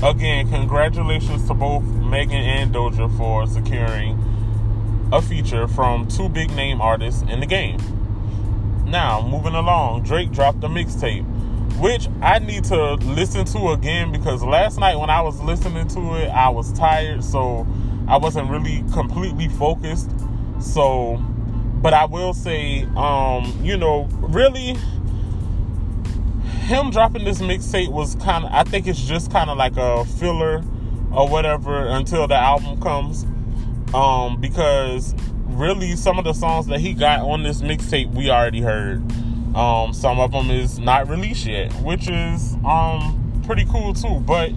again, 0.04 0.50
congratulations 0.50 1.48
to 1.48 1.54
both 1.54 1.84
Megan 1.84 2.38
and 2.38 2.74
Doja 2.74 3.16
for 3.18 3.48
securing 3.48 4.20
a 5.12 5.22
feature 5.22 5.68
from 5.68 6.08
two 6.08 6.30
big 6.30 6.52
name 6.56 6.82
artists 6.82 7.22
in 7.24 7.40
the 7.40 7.46
game. 7.46 7.80
Now, 8.86 9.26
moving 9.26 9.54
along, 9.54 10.04
Drake 10.04 10.32
dropped 10.32 10.64
a 10.64 10.68
mixtape, 10.68 11.26
which 11.80 12.08
I 12.22 12.40
need 12.40 12.64
to 12.66 12.96
listen 12.96 13.46
to 13.46 13.70
again 13.70 14.12
because 14.12 14.44
last 14.44 14.80
night 14.80 14.96
when 14.98 15.10
I 15.10 15.22
was 15.22 15.40
listening 15.42 15.88
to 15.90 16.16
it, 16.16 16.30
I 16.30 16.50
was 16.50 16.74
tired, 16.74 17.24
so 17.24 17.68
I 18.08 18.18
wasn't 18.18 18.50
really 18.50 18.84
completely 18.92 19.48
focused. 19.48 20.12
So 20.60 21.24
but 21.82 21.94
I 21.94 22.06
will 22.06 22.34
say, 22.34 22.84
um, 22.96 23.58
you 23.64 23.76
know, 23.76 24.08
really, 24.12 24.78
him 26.62 26.92
dropping 26.92 27.26
this 27.26 27.42
mixtape 27.42 27.90
was 27.90 28.16
kind 28.16 28.46
of, 28.46 28.52
I 28.52 28.64
think 28.64 28.88
it's 28.88 29.02
just 29.02 29.32
kind 29.32 29.50
of 29.50 29.58
like 29.58 29.78
a 29.78 30.06
filler 30.06 30.64
or 31.12 31.28
whatever 31.28 31.88
until 31.88 32.28
the 32.28 32.36
album 32.36 32.80
comes. 32.82 33.26
Um, 33.94 34.40
because 34.40 35.16
really, 35.48 35.96
some 35.96 36.18
of 36.18 36.24
the 36.24 36.34
songs 36.34 36.68
that 36.68 36.80
he 36.80 36.94
got 36.94 37.22
on 37.22 37.44
this 37.44 37.62
mixtape 37.62 38.14
we 38.14 38.30
already 38.30 38.62
heard. 38.62 39.04
Um, 39.56 39.94
some 39.94 40.20
of 40.20 40.32
them 40.32 40.50
is 40.50 40.80
not 40.80 41.10
released 41.10 41.46
yet, 41.46 41.74
which 41.82 42.08
is 42.08 42.56
um 42.66 43.42
pretty 43.46 43.66
cool 43.66 43.94
too. 43.94 44.22
But 44.22 44.52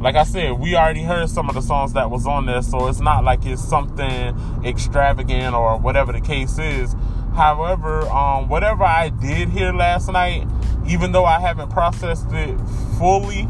like 0.00 0.14
I 0.14 0.22
said, 0.22 0.52
we 0.60 0.76
already 0.76 1.02
heard 1.02 1.28
some 1.28 1.48
of 1.48 1.54
the 1.56 1.60
songs 1.60 1.92
that 1.94 2.10
was 2.10 2.26
on 2.26 2.46
there, 2.46 2.62
so 2.62 2.86
it's 2.86 3.00
not 3.00 3.24
like 3.24 3.44
it's 3.44 3.62
something 3.62 4.36
extravagant 4.64 5.54
or 5.54 5.76
whatever 5.76 6.12
the 6.12 6.20
case 6.20 6.58
is. 6.58 6.94
However, 7.34 8.02
um, 8.02 8.48
whatever 8.48 8.84
I 8.84 9.08
did 9.08 9.48
hear 9.48 9.72
last 9.72 10.08
night, 10.10 10.46
even 10.86 11.12
though 11.12 11.24
I 11.24 11.40
haven't 11.40 11.70
processed 11.70 12.30
it 12.30 12.56
fully, 12.98 13.42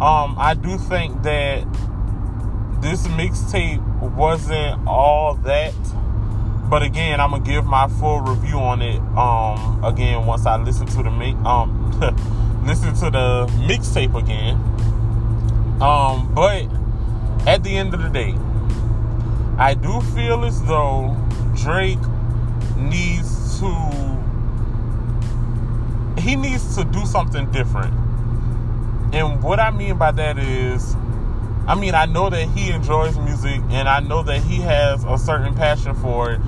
um, 0.00 0.36
I 0.38 0.54
do 0.54 0.76
think 0.76 1.22
that 1.22 1.64
this 2.80 3.06
mixtape 3.08 3.82
wasn't 4.14 4.86
all 4.86 5.34
that. 5.34 5.74
But 6.68 6.82
again, 6.82 7.18
I'm 7.18 7.30
gonna 7.30 7.44
give 7.44 7.64
my 7.64 7.88
full 7.88 8.20
review 8.20 8.58
on 8.58 8.82
it. 8.82 9.00
Um, 9.16 9.82
again, 9.82 10.26
once 10.26 10.44
I 10.44 10.56
listen 10.56 10.86
to 10.86 11.02
the 11.02 11.10
um 11.10 11.90
listen 12.66 12.94
to 12.94 13.10
the 13.10 13.46
mixtape 13.66 14.14
again. 14.14 14.62
Um, 15.80 16.34
but 16.34 16.66
at 17.46 17.62
the 17.62 17.76
end 17.76 17.94
of 17.94 18.02
the 18.02 18.08
day, 18.08 18.34
I 19.58 19.74
do 19.74 20.00
feel 20.14 20.44
as 20.44 20.62
though 20.64 21.16
Drake 21.54 21.98
needs 22.76 23.60
to 23.60 23.98
he 26.20 26.36
needs 26.36 26.76
to 26.76 26.84
do 26.84 27.06
something 27.06 27.50
different. 27.52 27.94
And 29.14 29.42
what 29.42 29.60
I 29.60 29.70
mean 29.70 29.96
by 29.96 30.10
that 30.12 30.38
is 30.38 30.96
I 31.68 31.74
mean, 31.74 31.94
I 31.94 32.06
know 32.06 32.30
that 32.30 32.48
he 32.48 32.70
enjoys 32.70 33.18
music 33.18 33.60
and 33.68 33.88
I 33.88 34.00
know 34.00 34.22
that 34.22 34.40
he 34.40 34.56
has 34.62 35.04
a 35.04 35.18
certain 35.18 35.54
passion 35.54 35.94
for 35.94 36.32
it. 36.32 36.40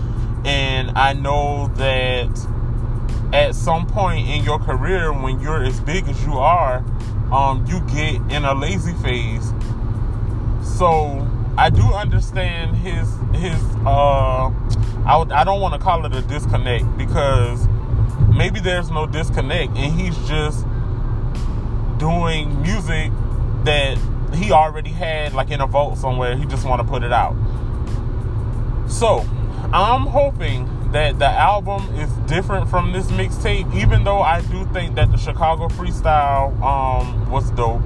And 0.47 0.97
I 0.97 1.13
know 1.13 1.69
that 1.75 2.49
at 3.33 3.55
some 3.55 3.87
point 3.87 4.29
in 4.29 4.43
your 4.43 4.59
career, 4.59 5.13
when 5.13 5.39
you're 5.39 5.63
as 5.63 5.79
big 5.81 6.09
as 6.09 6.25
you 6.25 6.33
are, 6.33 6.83
um, 7.33 7.65
you 7.67 7.81
get 7.83 8.17
in 8.33 8.45
a 8.45 8.55
lazy 8.55 8.93
phase. 8.95 9.53
So 10.63 11.27
I 11.57 11.71
do 11.71 11.83
understand 11.83 12.77
his 12.77 13.09
his 13.35 13.61
uh 13.85 14.51
I 15.05 15.25
I 15.31 15.45
don't 15.45 15.61
want 15.61 15.75
to 15.75 15.81
call 15.81 16.05
it 16.07 16.15
a 16.15 16.23
disconnect 16.23 16.97
because 16.97 17.67
maybe 18.35 18.61
there's 18.61 18.91
no 18.91 19.07
disconnect 19.07 19.77
and 19.77 19.93
he's 19.93 20.17
just 20.29 20.65
doing 21.99 22.63
music 22.63 23.13
that 23.65 23.99
he 24.35 24.53
already 24.53 24.91
had 24.91 25.35
like 25.35 25.51
in 25.51 25.61
a 25.61 25.67
vault 25.67 25.99
somewhere. 25.99 26.37
He 26.37 26.47
just 26.47 26.65
want 26.67 26.81
to 26.81 26.89
put 26.89 27.03
it 27.03 27.13
out. 27.13 27.37
So 28.89 29.21
I'm 29.73 30.07
hoping 30.07 30.67
that 30.93 31.19
the 31.19 31.27
album 31.27 31.95
is 31.95 32.11
different 32.29 32.69
from 32.69 32.93
this 32.93 33.07
mixtape, 33.13 33.73
even 33.75 34.05
though 34.05 34.21
I 34.21 34.41
do 34.41 34.65
think 34.67 34.97
that 34.97 35.13
the 35.13 35.19
Chicago 35.19 35.69
freestyle 35.69 36.61
um, 36.61 37.31
was 37.31 37.51
dope. 37.53 37.81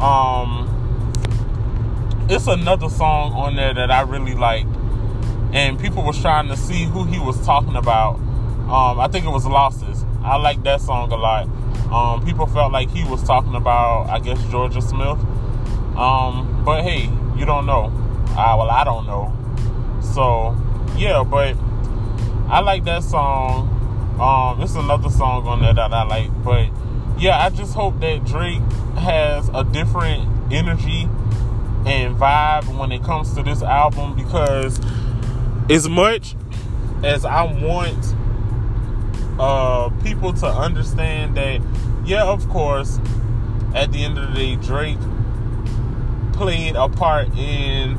Um, 0.00 0.66
it's 2.28 2.46
another 2.46 2.90
song 2.90 3.32
on 3.32 3.56
there 3.56 3.72
that 3.72 3.90
I 3.90 4.02
really 4.02 4.34
like, 4.34 4.66
and 5.52 5.80
people 5.80 6.04
was 6.04 6.20
trying 6.20 6.48
to 6.48 6.56
see 6.56 6.84
who 6.84 7.04
he 7.04 7.18
was 7.18 7.44
talking 7.44 7.76
about. 7.76 8.16
Um, 8.68 9.00
I 9.00 9.08
think 9.08 9.24
it 9.24 9.30
was 9.30 9.46
Losses. 9.46 10.04
I 10.22 10.36
like 10.36 10.62
that 10.64 10.80
song 10.80 11.10
a 11.12 11.16
lot. 11.16 11.48
Um, 11.90 12.24
people 12.24 12.46
felt 12.46 12.72
like 12.72 12.90
he 12.90 13.04
was 13.04 13.22
talking 13.24 13.54
about, 13.54 14.08
I 14.08 14.20
guess, 14.20 14.38
Jorja 14.44 14.82
Smith. 14.82 15.18
Um, 15.96 16.62
but 16.64 16.82
hey, 16.82 17.10
you 17.36 17.46
don't 17.46 17.66
know. 17.66 17.92
Well, 18.36 18.70
I 18.70 18.84
don't 18.84 19.06
know. 19.06 19.32
So, 20.00 20.56
yeah, 20.96 21.24
but 21.24 21.56
I 22.50 22.58
like 22.58 22.82
that 22.84 23.04
song. 23.04 23.68
Um, 24.20 24.60
it's 24.60 24.74
another 24.74 25.08
song 25.08 25.46
on 25.46 25.62
there 25.62 25.72
that 25.72 25.92
I 25.92 26.02
like. 26.02 26.30
But 26.42 26.68
yeah, 27.16 27.38
I 27.38 27.48
just 27.50 27.74
hope 27.74 28.00
that 28.00 28.24
Drake 28.24 28.60
has 28.98 29.48
a 29.54 29.62
different 29.62 30.52
energy 30.52 31.02
and 31.86 32.16
vibe 32.16 32.76
when 32.76 32.90
it 32.90 33.04
comes 33.04 33.34
to 33.34 33.44
this 33.44 33.62
album 33.62 34.16
because 34.16 34.80
as 35.70 35.88
much 35.88 36.34
as 37.04 37.24
I 37.24 37.44
want 37.44 38.16
uh, 39.38 39.90
people 40.02 40.32
to 40.32 40.46
understand 40.46 41.36
that, 41.36 41.60
yeah, 42.04 42.24
of 42.24 42.48
course, 42.48 42.98
at 43.76 43.92
the 43.92 44.04
end 44.04 44.18
of 44.18 44.30
the 44.30 44.34
day, 44.34 44.56
Drake 44.56 44.98
played 46.32 46.74
a 46.74 46.88
part 46.88 47.28
in 47.36 47.96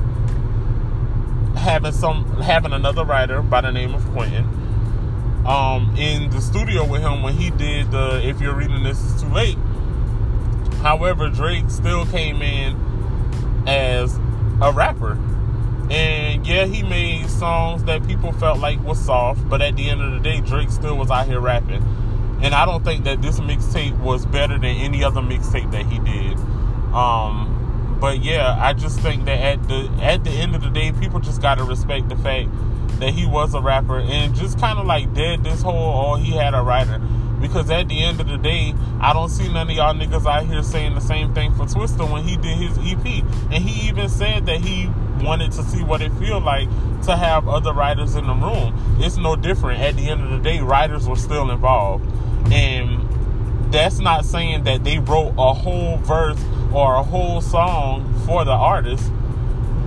having 1.56 1.92
some 1.92 2.26
having 2.42 2.74
another 2.74 3.06
writer 3.06 3.42
by 3.42 3.62
the 3.62 3.72
name 3.72 3.94
of 3.94 4.06
Quentin 4.12 4.46
um, 5.46 5.96
in 5.98 6.30
the 6.30 6.42
studio 6.42 6.86
with 6.86 7.02
him 7.02 7.24
when 7.24 7.34
he 7.34 7.50
did 7.50 7.92
the 7.92 8.22
If 8.28 8.40
You're 8.40 8.56
Reading 8.56 8.84
This 8.84 9.02
Is 9.04 9.22
Too 9.22 9.30
Late. 9.30 9.58
However, 10.82 11.30
Drake 11.30 11.70
still 11.70 12.06
came 12.06 12.42
in 12.42 12.76
as 13.68 14.18
a 14.62 14.72
rapper. 14.72 15.18
And 15.90 16.48
yeah, 16.48 16.66
he 16.66 16.84
made 16.84 17.30
songs 17.30 17.84
that 17.84 18.08
people 18.08 18.32
felt 18.32 18.60
like 18.60 18.82
was 18.84 19.04
soft, 19.04 19.48
but 19.50 19.62
at 19.62 19.76
the 19.76 19.90
end 19.90 20.02
of 20.02 20.14
the 20.14 20.20
day, 20.20 20.40
Drake 20.40 20.70
still 20.70 20.98
was 20.98 21.12
out 21.12 21.28
here 21.28 21.40
rapping. 21.40 21.84
And 22.42 22.56
I 22.56 22.66
don't 22.66 22.84
think 22.84 23.04
that 23.04 23.22
this 23.22 23.40
mixtape 23.40 24.00
was 24.00 24.26
better 24.26 24.58
than 24.58 24.66
any 24.78 25.04
other 25.04 25.22
mixtape 25.22 25.72
that 25.72 25.86
he 25.86 26.00
did. 26.00 26.38
Um, 26.94 27.61
but 28.02 28.24
yeah, 28.24 28.58
I 28.60 28.74
just 28.74 29.00
think 29.00 29.26
that 29.26 29.40
at 29.40 29.68
the 29.68 29.88
at 30.02 30.24
the 30.24 30.32
end 30.32 30.56
of 30.56 30.64
the 30.64 30.72
day, 30.72 30.92
people 30.92 31.20
just 31.20 31.40
gotta 31.40 31.64
respect 31.64 32.10
the 32.10 32.16
fact 32.18 32.50
that 33.00 33.14
he 33.14 33.28
was 33.28 33.54
a 33.54 33.62
rapper 33.62 34.00
and 34.00 34.34
just 34.36 34.60
kind 34.60 34.80
of 34.80 34.88
like 34.88 35.14
dead 35.14 35.44
this 35.44 35.62
whole 35.62 36.14
oh 36.14 36.16
he 36.16 36.32
had 36.32 36.54
a 36.54 36.62
writer 36.62 37.00
because 37.40 37.70
at 37.70 37.88
the 37.90 38.04
end 38.04 38.20
of 38.20 38.28
the 38.28 38.38
day, 38.38 38.74
I 39.00 39.14
don't 39.14 39.30
see 39.30 39.52
none 39.52 39.70
of 39.70 39.76
y'all 39.76 39.94
niggas 39.94 40.26
out 40.26 40.46
here 40.46 40.64
saying 40.64 40.96
the 40.96 41.02
same 41.02 41.34
thing 41.34 41.54
for 41.54 41.66
Twista 41.66 42.12
when 42.12 42.24
he 42.24 42.38
did 42.38 42.58
his 42.58 42.78
EP, 42.80 43.24
and 43.52 43.64
he 43.64 43.88
even 43.88 44.10
said 44.10 44.46
that 44.46 44.62
he 44.62 44.90
wanted 45.24 45.52
to 45.54 45.64
see 45.64 45.84
what 45.84 46.02
it 46.02 46.12
feel 46.14 46.40
like 46.40 46.70
to 47.04 47.16
have 47.16 47.48
other 47.48 47.74
writers 47.74 48.16
in 48.16 48.26
the 48.26 48.34
room. 48.34 48.98
It's 49.00 49.18
no 49.18 49.36
different. 49.36 49.82
At 49.82 49.96
the 49.96 50.10
end 50.10 50.22
of 50.22 50.30
the 50.30 50.40
day, 50.40 50.60
writers 50.60 51.08
were 51.08 51.16
still 51.16 51.50
involved, 51.50 52.06
and 52.52 53.08
that's 53.74 54.00
not 54.00 54.26
saying 54.26 54.64
that 54.66 54.84
they 54.84 55.00
wrote 55.00 55.34
a 55.38 55.54
whole 55.54 55.98
verse 55.98 56.40
or 56.74 56.96
a 56.96 57.04
whole 57.04 57.42
song 57.42 58.22
for 58.26 58.46
the 58.46 58.52
artist. 58.52 59.12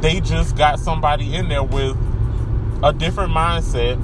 They 0.00 0.20
just 0.20 0.56
got 0.56 0.78
somebody 0.78 1.34
in 1.34 1.48
there 1.48 1.62
with 1.62 1.96
a 2.82 2.92
different 2.92 3.32
mindset 3.32 3.98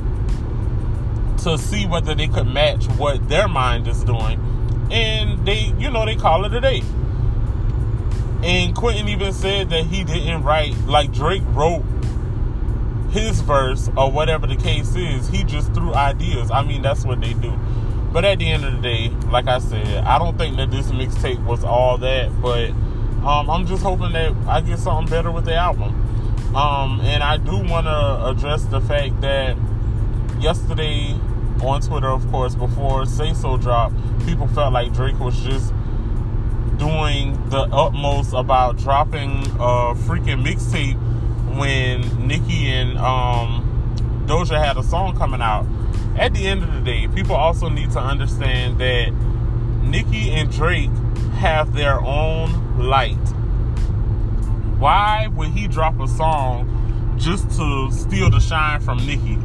to 1.43 1.59
see 1.59 1.87
whether 1.87 2.15
they 2.15 2.29
could 2.29 2.47
match 2.47 2.87
what 2.97 3.29
their 3.29 3.49
mind 3.49 3.87
is 3.87 4.03
doing. 4.05 4.41
And 4.91 5.47
they, 5.47 5.73
you 5.79 5.91
know, 5.91 6.05
they 6.05 6.17
call 6.17 6.45
it 6.45 6.55
a 6.55 6.61
day. 6.61 6.83
And 8.43 8.75
Quentin 8.75 9.09
even 9.09 9.33
said 9.33 9.71
that 9.71 9.85
he 9.85 10.03
didn't 10.05 10.43
write, 10.43 10.77
like 10.87 11.13
Drake 11.13 11.43
wrote 11.49 11.85
his 13.11 13.41
verse 13.43 13.91
or 13.97 14.11
whatever 14.11 14.47
the 14.47 14.57
case 14.57 14.95
is. 14.95 15.29
He 15.29 15.45
just 15.45 15.75
threw 15.75 15.93
ideas. 15.93 16.51
I 16.51 16.63
mean, 16.63 16.81
that's 16.81 17.05
what 17.05 17.21
they 17.21 17.35
do. 17.35 17.59
But 18.13 18.25
at 18.25 18.39
the 18.39 18.49
end 18.51 18.65
of 18.65 18.75
the 18.75 18.81
day, 18.83 19.09
like 19.31 19.47
I 19.47 19.59
said, 19.61 20.05
I 20.05 20.19
don't 20.19 20.37
think 20.37 20.57
that 20.57 20.71
this 20.71 20.91
mixtape 20.91 21.45
was 21.45 21.63
all 21.63 21.99
that. 21.99 22.41
But 22.43 22.71
um, 23.25 23.49
I'm 23.49 23.67
just 23.67 23.83
hoping 23.83 24.13
that 24.13 24.33
I 24.49 24.61
get 24.61 24.79
something 24.79 25.09
better 25.09 25.31
with 25.31 25.45
the 25.45 25.55
album. 25.55 25.95
Um, 26.57 27.01
and 27.03 27.23
I 27.23 27.37
do 27.37 27.57
want 27.59 27.87
to 27.87 28.27
address 28.27 28.65
the 28.65 28.81
fact 28.81 29.21
that 29.21 29.57
yesterday 30.41 31.15
on 31.63 31.81
Twitter, 31.81 32.09
of 32.09 32.29
course, 32.31 32.55
before 32.57 33.07
Say 33.07 33.35
So 33.35 33.57
dropped, 33.57 33.95
people 34.27 34.49
felt 34.49 34.73
like 34.73 34.93
Drake 34.93 35.21
was 35.21 35.39
just 35.41 35.73
doing 36.79 37.51
the 37.51 37.69
utmost 37.73 38.33
about 38.33 38.79
dropping 38.79 39.47
a 39.61 39.95
freaking 39.95 40.43
mixtape 40.43 40.99
when 41.57 42.27
Nicki 42.27 42.69
and 42.69 42.97
um, 42.99 44.25
Doja 44.27 44.59
had 44.59 44.77
a 44.77 44.83
song 44.83 45.17
coming 45.17 45.43
out 45.43 45.67
at 46.17 46.35
the 46.35 46.47
end 46.47 46.63
of 46.63 46.73
the 46.73 46.81
day, 46.81 47.09
people 47.09 47.35
also 47.35 47.69
need 47.69 47.91
to 47.93 47.99
understand 47.99 48.79
that 48.81 49.13
Nicki 49.83 50.31
and 50.31 50.51
Drake 50.51 50.91
have 51.35 51.75
their 51.75 52.01
own 52.01 52.79
light. 52.79 53.17
Why 54.79 55.29
would 55.35 55.49
he 55.49 55.69
drop 55.69 55.99
a 56.01 56.09
song 56.09 57.17
just 57.19 57.51
to 57.59 57.91
steal 57.93 58.31
the 58.31 58.41
shine 58.41 58.81
from 58.81 58.99
Nicki? 59.07 59.39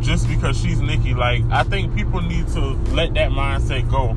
Just 0.00 0.28
because 0.28 0.60
she's 0.60 0.80
Nicki? 0.80 1.14
Like, 1.14 1.42
I 1.50 1.62
think 1.62 1.94
people 1.94 2.20
need 2.20 2.46
to 2.48 2.60
let 2.92 3.14
that 3.14 3.30
mindset 3.30 3.90
go. 3.90 4.14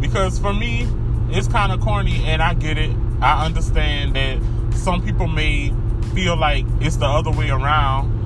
Because 0.00 0.38
for 0.38 0.52
me, 0.52 0.86
it's 1.30 1.48
kind 1.48 1.72
of 1.72 1.80
corny 1.80 2.24
and 2.24 2.42
I 2.42 2.54
get 2.54 2.76
it. 2.78 2.94
I 3.20 3.44
understand 3.44 4.16
that 4.16 4.38
some 4.74 5.02
people 5.02 5.26
may 5.28 5.72
feel 6.14 6.36
like 6.36 6.64
it's 6.80 6.96
the 6.96 7.06
other 7.06 7.30
way 7.30 7.50
around 7.50 8.19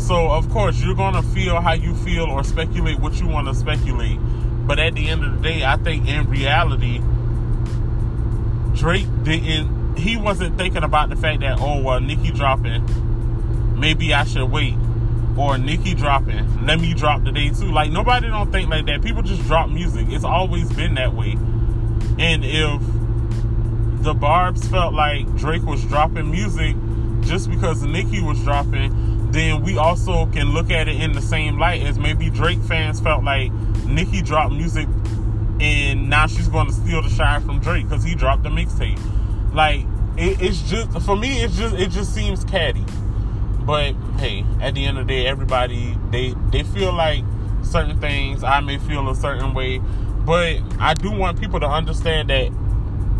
so, 0.00 0.30
of 0.30 0.50
course, 0.50 0.82
you're 0.82 0.94
going 0.94 1.14
to 1.14 1.22
feel 1.22 1.60
how 1.60 1.74
you 1.74 1.94
feel 1.94 2.24
or 2.24 2.42
speculate 2.42 2.98
what 2.98 3.20
you 3.20 3.28
want 3.28 3.46
to 3.48 3.54
speculate. 3.54 4.18
But 4.66 4.78
at 4.78 4.94
the 4.94 5.08
end 5.08 5.24
of 5.24 5.36
the 5.36 5.48
day, 5.48 5.64
I 5.64 5.76
think 5.76 6.08
in 6.08 6.28
reality, 6.28 7.00
Drake 8.74 9.06
didn't, 9.22 9.96
he 9.96 10.16
wasn't 10.16 10.56
thinking 10.56 10.82
about 10.82 11.10
the 11.10 11.16
fact 11.16 11.40
that, 11.40 11.58
oh, 11.60 11.82
well, 11.82 12.00
Nicki 12.00 12.30
dropping, 12.30 13.78
maybe 13.78 14.14
I 14.14 14.24
should 14.24 14.50
wait. 14.50 14.74
Or 15.36 15.58
Nicki 15.58 15.94
dropping, 15.94 16.66
let 16.66 16.80
me 16.80 16.92
drop 16.92 17.22
the 17.22 17.30
day 17.30 17.50
too. 17.50 17.70
Like, 17.70 17.90
nobody 17.90 18.28
don't 18.28 18.50
think 18.50 18.68
like 18.68 18.86
that. 18.86 19.02
People 19.02 19.22
just 19.22 19.42
drop 19.42 19.70
music. 19.70 20.06
It's 20.08 20.24
always 20.24 20.70
been 20.72 20.94
that 20.94 21.14
way. 21.14 21.32
And 22.18 22.44
if 22.44 22.80
the 24.02 24.14
Barbs 24.14 24.66
felt 24.68 24.92
like 24.94 25.36
Drake 25.36 25.62
was 25.62 25.84
dropping 25.84 26.30
music 26.30 26.74
just 27.20 27.48
because 27.50 27.82
Nicki 27.82 28.20
was 28.20 28.42
dropping, 28.42 29.19
then 29.32 29.62
we 29.62 29.76
also 29.76 30.26
can 30.26 30.52
look 30.52 30.70
at 30.70 30.88
it 30.88 31.00
in 31.00 31.12
the 31.12 31.22
same 31.22 31.58
light 31.58 31.82
as 31.82 31.98
maybe 31.98 32.30
Drake 32.30 32.60
fans 32.62 33.00
felt 33.00 33.24
like 33.24 33.52
Nicki 33.86 34.22
dropped 34.22 34.52
music 34.52 34.88
and 35.60 36.08
now 36.08 36.26
she's 36.26 36.48
going 36.48 36.66
to 36.66 36.72
steal 36.72 37.02
the 37.02 37.10
shine 37.10 37.42
from 37.42 37.60
Drake 37.60 37.88
because 37.88 38.02
he 38.02 38.14
dropped 38.14 38.42
the 38.42 38.48
mixtape. 38.48 38.98
Like 39.54 39.80
it, 40.16 40.40
it's 40.40 40.62
just 40.62 40.90
for 41.02 41.16
me, 41.16 41.42
it's 41.42 41.56
just 41.56 41.74
it 41.74 41.90
just 41.90 42.14
seems 42.14 42.44
catty. 42.44 42.84
But 43.64 43.92
hey, 44.18 44.44
at 44.60 44.74
the 44.74 44.86
end 44.86 44.98
of 44.98 45.06
the 45.06 45.12
day, 45.12 45.26
everybody 45.26 45.96
they 46.10 46.34
they 46.50 46.62
feel 46.62 46.92
like 46.92 47.24
certain 47.62 48.00
things. 48.00 48.42
I 48.42 48.60
may 48.60 48.78
feel 48.78 49.08
a 49.10 49.14
certain 49.14 49.52
way, 49.54 49.78
but 50.24 50.60
I 50.78 50.94
do 50.94 51.10
want 51.10 51.38
people 51.38 51.60
to 51.60 51.68
understand 51.68 52.30
that 52.30 52.50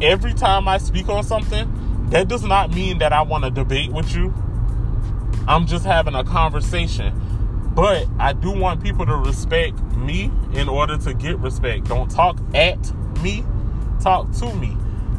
every 0.03 0.33
time 0.33 0.67
I 0.67 0.79
speak 0.79 1.09
on 1.09 1.23
something, 1.25 2.09
that 2.11 2.29
does 2.29 2.43
not 2.43 2.75
mean 2.75 2.99
that 2.99 3.13
I 3.13 3.23
want 3.23 3.45
to 3.45 3.51
debate 3.51 3.93
with 3.93 4.15
you. 4.15 4.35
I'm 5.49 5.67
just 5.67 5.85
having 5.85 6.15
a 6.15 6.25
conversation. 6.25 7.15
But 7.75 8.07
I 8.19 8.33
do 8.33 8.51
want 8.51 8.83
people 8.83 9.07
to 9.07 9.17
respect 9.17 9.81
me 9.97 10.31
in 10.53 10.69
order 10.69 10.99
to 10.99 11.15
get 11.15 11.39
respect. 11.39 11.87
Don't 11.87 12.11
talk 12.11 12.39
at 12.55 12.79
me, 13.23 13.45
talk 14.01 14.31
to 14.33 14.55
me. 14.55 14.77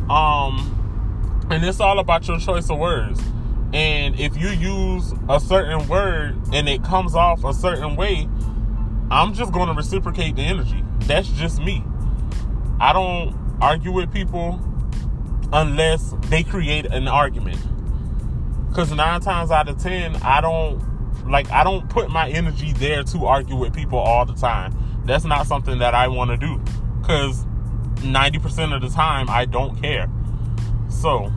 Um, 0.10 1.47
and 1.49 1.63
it's 1.63 1.79
all 1.79 1.99
about 1.99 2.27
your 2.27 2.39
choice 2.39 2.69
of 2.69 2.77
words. 2.77 3.21
And 3.73 4.19
if 4.19 4.36
you 4.36 4.49
use 4.49 5.13
a 5.29 5.39
certain 5.39 5.88
word 5.88 6.36
and 6.51 6.67
it 6.67 6.84
comes 6.84 7.15
off 7.15 7.45
a 7.45 7.53
certain 7.53 7.95
way, 7.95 8.27
I'm 9.10 9.34
just 9.34 9.53
going 9.53 9.67
to 9.67 9.73
reciprocate 9.73 10.36
the 10.36 10.41
energy. 10.41 10.84
That's 11.01 11.29
just 11.29 11.62
me. 11.62 11.84
I 12.79 12.91
don't 12.93 13.36
argue 13.62 13.91
with 13.91 14.12
people 14.12 14.60
unless 15.53 16.13
they 16.29 16.43
create 16.43 16.86
an 16.86 17.07
argument. 17.07 17.60
Because 18.71 18.89
nine 18.93 19.19
times 19.19 19.51
out 19.51 19.67
of 19.67 19.77
ten, 19.77 20.15
I 20.23 20.39
don't 20.39 20.81
like 21.29 21.51
I 21.51 21.65
don't 21.65 21.89
put 21.89 22.10
my 22.10 22.29
energy 22.29 22.71
there 22.71 23.03
to 23.03 23.25
argue 23.25 23.57
with 23.57 23.73
people 23.73 23.99
all 23.99 24.25
the 24.25 24.34
time. 24.34 24.73
That's 25.05 25.25
not 25.25 25.45
something 25.45 25.79
that 25.79 25.93
I 25.93 26.07
want 26.07 26.31
to 26.31 26.38
do 26.38 26.62
cuz 27.03 27.43
90% 28.01 28.73
of 28.73 28.81
the 28.81 28.89
time 28.89 29.29
I 29.29 29.43
don't 29.43 29.79
care. 29.81 30.10
So, 30.89 31.31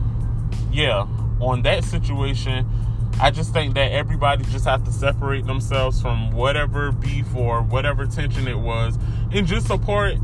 yeah, 0.71 1.05
on 1.41 1.61
that 1.63 1.83
situation, 1.83 2.65
I 3.19 3.31
just 3.31 3.51
think 3.51 3.75
that 3.75 3.91
everybody 3.91 4.45
just 4.45 4.65
have 4.65 4.85
to 4.85 4.91
separate 4.91 5.45
themselves 5.45 6.01
from 6.01 6.31
whatever 6.31 6.93
beef 6.93 7.35
or 7.35 7.61
whatever 7.61 8.05
tension 8.05 8.47
it 8.47 8.59
was 8.59 8.97
and 9.31 9.45
just 9.45 9.67
support 9.67 10.15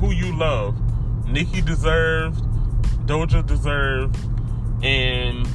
who 0.00 0.12
you 0.12 0.36
love. 0.38 0.76
Nicki 1.28 1.60
deserved, 1.60 2.40
Doja 3.06 3.44
deserved, 3.44 4.16
and 4.82 5.48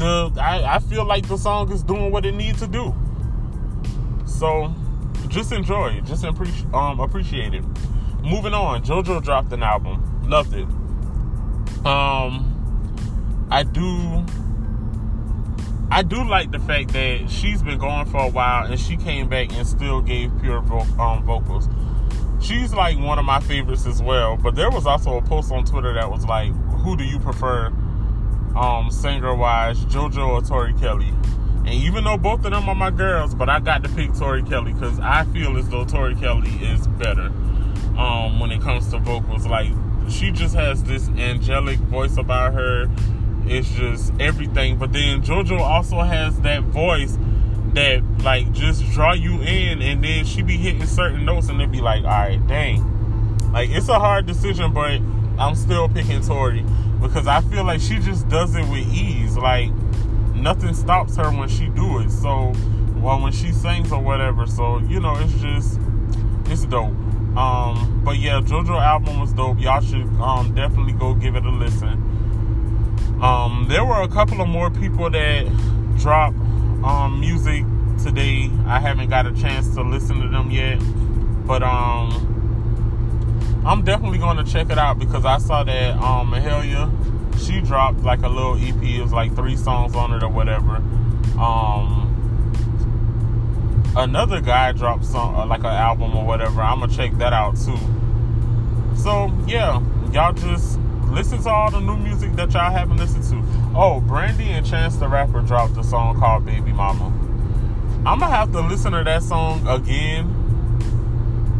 the 0.00 0.32
I, 0.40 0.76
I 0.76 0.78
feel 0.80 1.04
like 1.04 1.28
the 1.28 1.36
song 1.36 1.70
is 1.70 1.82
doing 1.82 2.10
what 2.10 2.26
it 2.26 2.32
needs 2.32 2.58
to 2.60 2.66
do. 2.66 2.94
So 4.26 4.74
just 5.28 5.52
enjoy 5.52 5.90
it. 5.98 6.04
Just 6.04 6.24
appreciate 6.24 6.72
um 6.74 6.98
appreciate 6.98 7.54
it. 7.54 7.62
Moving 8.22 8.54
on, 8.54 8.82
JoJo 8.82 9.22
dropped 9.22 9.52
an 9.52 9.62
album. 9.62 10.28
Loved 10.28 10.54
it. 10.54 10.66
Um 11.86 13.46
I 13.50 13.62
do 13.62 14.24
I 15.92 16.02
do 16.02 16.24
like 16.24 16.50
the 16.50 16.60
fact 16.60 16.92
that 16.92 17.28
she's 17.28 17.62
been 17.62 17.78
gone 17.78 18.06
for 18.06 18.20
a 18.20 18.28
while 18.30 18.66
and 18.66 18.80
she 18.80 18.96
came 18.96 19.28
back 19.28 19.52
and 19.52 19.66
still 19.66 20.00
gave 20.00 20.30
pure 20.40 20.60
vo- 20.60 20.86
um, 21.02 21.24
vocals. 21.24 21.68
She's 22.40 22.72
like 22.72 22.96
one 22.96 23.18
of 23.18 23.24
my 23.24 23.40
favorites 23.40 23.86
as 23.86 24.00
well. 24.00 24.36
But 24.36 24.54
there 24.54 24.70
was 24.70 24.86
also 24.86 25.18
a 25.18 25.22
post 25.22 25.50
on 25.50 25.64
Twitter 25.64 25.92
that 25.94 26.08
was 26.08 26.24
like, 26.24 26.52
"Who 26.84 26.96
do 26.96 27.02
you 27.02 27.18
prefer 27.18 27.72
um, 28.56 28.90
singer 28.90 29.34
wise, 29.34 29.78
JoJo 29.86 30.28
or 30.28 30.42
Tori 30.42 30.74
Kelly. 30.74 31.12
And 31.58 31.74
even 31.74 32.04
though 32.04 32.16
both 32.16 32.44
of 32.44 32.52
them 32.52 32.68
are 32.68 32.74
my 32.74 32.90
girls, 32.90 33.34
but 33.34 33.48
I 33.48 33.60
got 33.60 33.84
to 33.84 33.90
pick 33.90 34.14
Tori 34.14 34.42
Kelly 34.42 34.72
because 34.72 34.98
I 35.00 35.24
feel 35.24 35.56
as 35.56 35.68
though 35.68 35.84
Tori 35.84 36.14
Kelly 36.16 36.50
is 36.62 36.86
better 36.86 37.30
um, 37.98 38.40
when 38.40 38.50
it 38.50 38.60
comes 38.60 38.88
to 38.90 38.98
vocals. 38.98 39.46
Like, 39.46 39.70
she 40.08 40.30
just 40.30 40.54
has 40.54 40.82
this 40.82 41.08
angelic 41.10 41.78
voice 41.78 42.16
about 42.16 42.54
her. 42.54 42.88
It's 43.44 43.70
just 43.70 44.12
everything. 44.18 44.78
But 44.78 44.92
then 44.92 45.22
JoJo 45.22 45.60
also 45.60 46.00
has 46.00 46.40
that 46.40 46.62
voice 46.64 47.18
that, 47.74 48.02
like, 48.22 48.50
just 48.52 48.84
draw 48.92 49.12
you 49.12 49.40
in. 49.42 49.82
And 49.82 50.02
then 50.02 50.24
she 50.24 50.42
be 50.42 50.56
hitting 50.56 50.86
certain 50.86 51.24
notes 51.24 51.48
and 51.48 51.60
it 51.60 51.70
be 51.70 51.80
like, 51.80 52.02
all 52.02 52.10
right, 52.10 52.44
dang. 52.46 53.52
Like, 53.52 53.70
it's 53.70 53.88
a 53.88 53.98
hard 53.98 54.26
decision, 54.26 54.72
but 54.72 55.00
I'm 55.38 55.54
still 55.54 55.88
picking 55.88 56.22
Tori 56.22 56.64
because 57.00 57.26
I 57.26 57.40
feel 57.40 57.64
like 57.64 57.80
she 57.80 57.98
just 57.98 58.28
does 58.28 58.54
it 58.54 58.68
with 58.68 58.86
ease. 58.92 59.36
Like 59.36 59.70
nothing 60.34 60.74
stops 60.74 61.16
her 61.16 61.30
when 61.30 61.48
she 61.48 61.68
do 61.68 61.98
it. 62.00 62.10
So, 62.10 62.52
well, 62.96 63.20
when 63.20 63.32
she 63.32 63.52
sings 63.52 63.92
or 63.92 64.00
whatever. 64.00 64.46
So 64.46 64.78
you 64.78 65.00
know, 65.00 65.16
it's 65.16 65.34
just 65.34 65.80
it's 66.46 66.64
dope. 66.64 66.94
Um, 67.36 68.02
but 68.04 68.18
yeah, 68.18 68.40
JoJo 68.40 68.80
album 68.80 69.20
was 69.20 69.32
dope. 69.32 69.60
Y'all 69.60 69.80
should 69.80 70.06
um, 70.20 70.52
definitely 70.54 70.94
go 70.94 71.14
give 71.14 71.36
it 71.36 71.44
a 71.44 71.50
listen. 71.50 71.88
Um, 73.22 73.66
there 73.68 73.84
were 73.84 74.02
a 74.02 74.08
couple 74.08 74.40
of 74.40 74.48
more 74.48 74.70
people 74.70 75.10
that 75.10 75.46
dropped 75.98 76.36
um, 76.82 77.20
music 77.20 77.64
today. 78.02 78.50
I 78.66 78.80
haven't 78.80 79.10
got 79.10 79.26
a 79.26 79.32
chance 79.32 79.74
to 79.74 79.82
listen 79.82 80.20
to 80.20 80.28
them 80.28 80.50
yet, 80.50 80.78
but 81.46 81.62
um, 81.62 82.29
I'm 83.64 83.84
definitely 83.84 84.18
going 84.18 84.38
to 84.38 84.44
check 84.44 84.70
it 84.70 84.78
out 84.78 84.98
because 84.98 85.24
I 85.24 85.38
saw 85.38 85.64
that 85.64 85.96
um, 85.96 86.32
Mahalia, 86.32 86.90
she 87.44 87.60
dropped 87.60 88.00
like 88.00 88.22
a 88.22 88.28
little 88.28 88.56
EP. 88.56 88.82
It 88.82 89.02
was 89.02 89.12
like 89.12 89.34
three 89.34 89.56
songs 89.56 89.94
on 89.94 90.14
it 90.14 90.22
or 90.22 90.30
whatever. 90.30 90.76
Um, 91.38 92.10
another 93.96 94.40
guy 94.40 94.72
dropped 94.72 95.04
some 95.04 95.34
uh, 95.34 95.46
like 95.46 95.60
an 95.60 95.66
album 95.66 96.16
or 96.16 96.24
whatever. 96.24 96.62
I'm 96.62 96.80
gonna 96.80 96.92
check 96.92 97.12
that 97.18 97.32
out 97.32 97.56
too. 97.56 97.78
So 98.96 99.30
yeah, 99.46 99.82
y'all 100.12 100.32
just 100.32 100.78
listen 101.08 101.42
to 101.42 101.50
all 101.50 101.70
the 101.70 101.80
new 101.80 101.96
music 101.96 102.32
that 102.36 102.52
y'all 102.52 102.70
haven't 102.70 102.98
listened 102.98 103.24
to. 103.24 103.42
Oh, 103.74 104.00
Brandy 104.00 104.50
and 104.50 104.64
Chance 104.64 104.96
the 104.96 105.08
Rapper 105.08 105.42
dropped 105.42 105.76
a 105.76 105.84
song 105.84 106.18
called 106.18 106.46
Baby 106.46 106.72
Mama. 106.72 107.06
I'm 108.06 108.20
gonna 108.20 108.28
have 108.28 108.52
to 108.52 108.60
listen 108.60 108.92
to 108.92 109.04
that 109.04 109.22
song 109.22 109.66
again, 109.66 110.26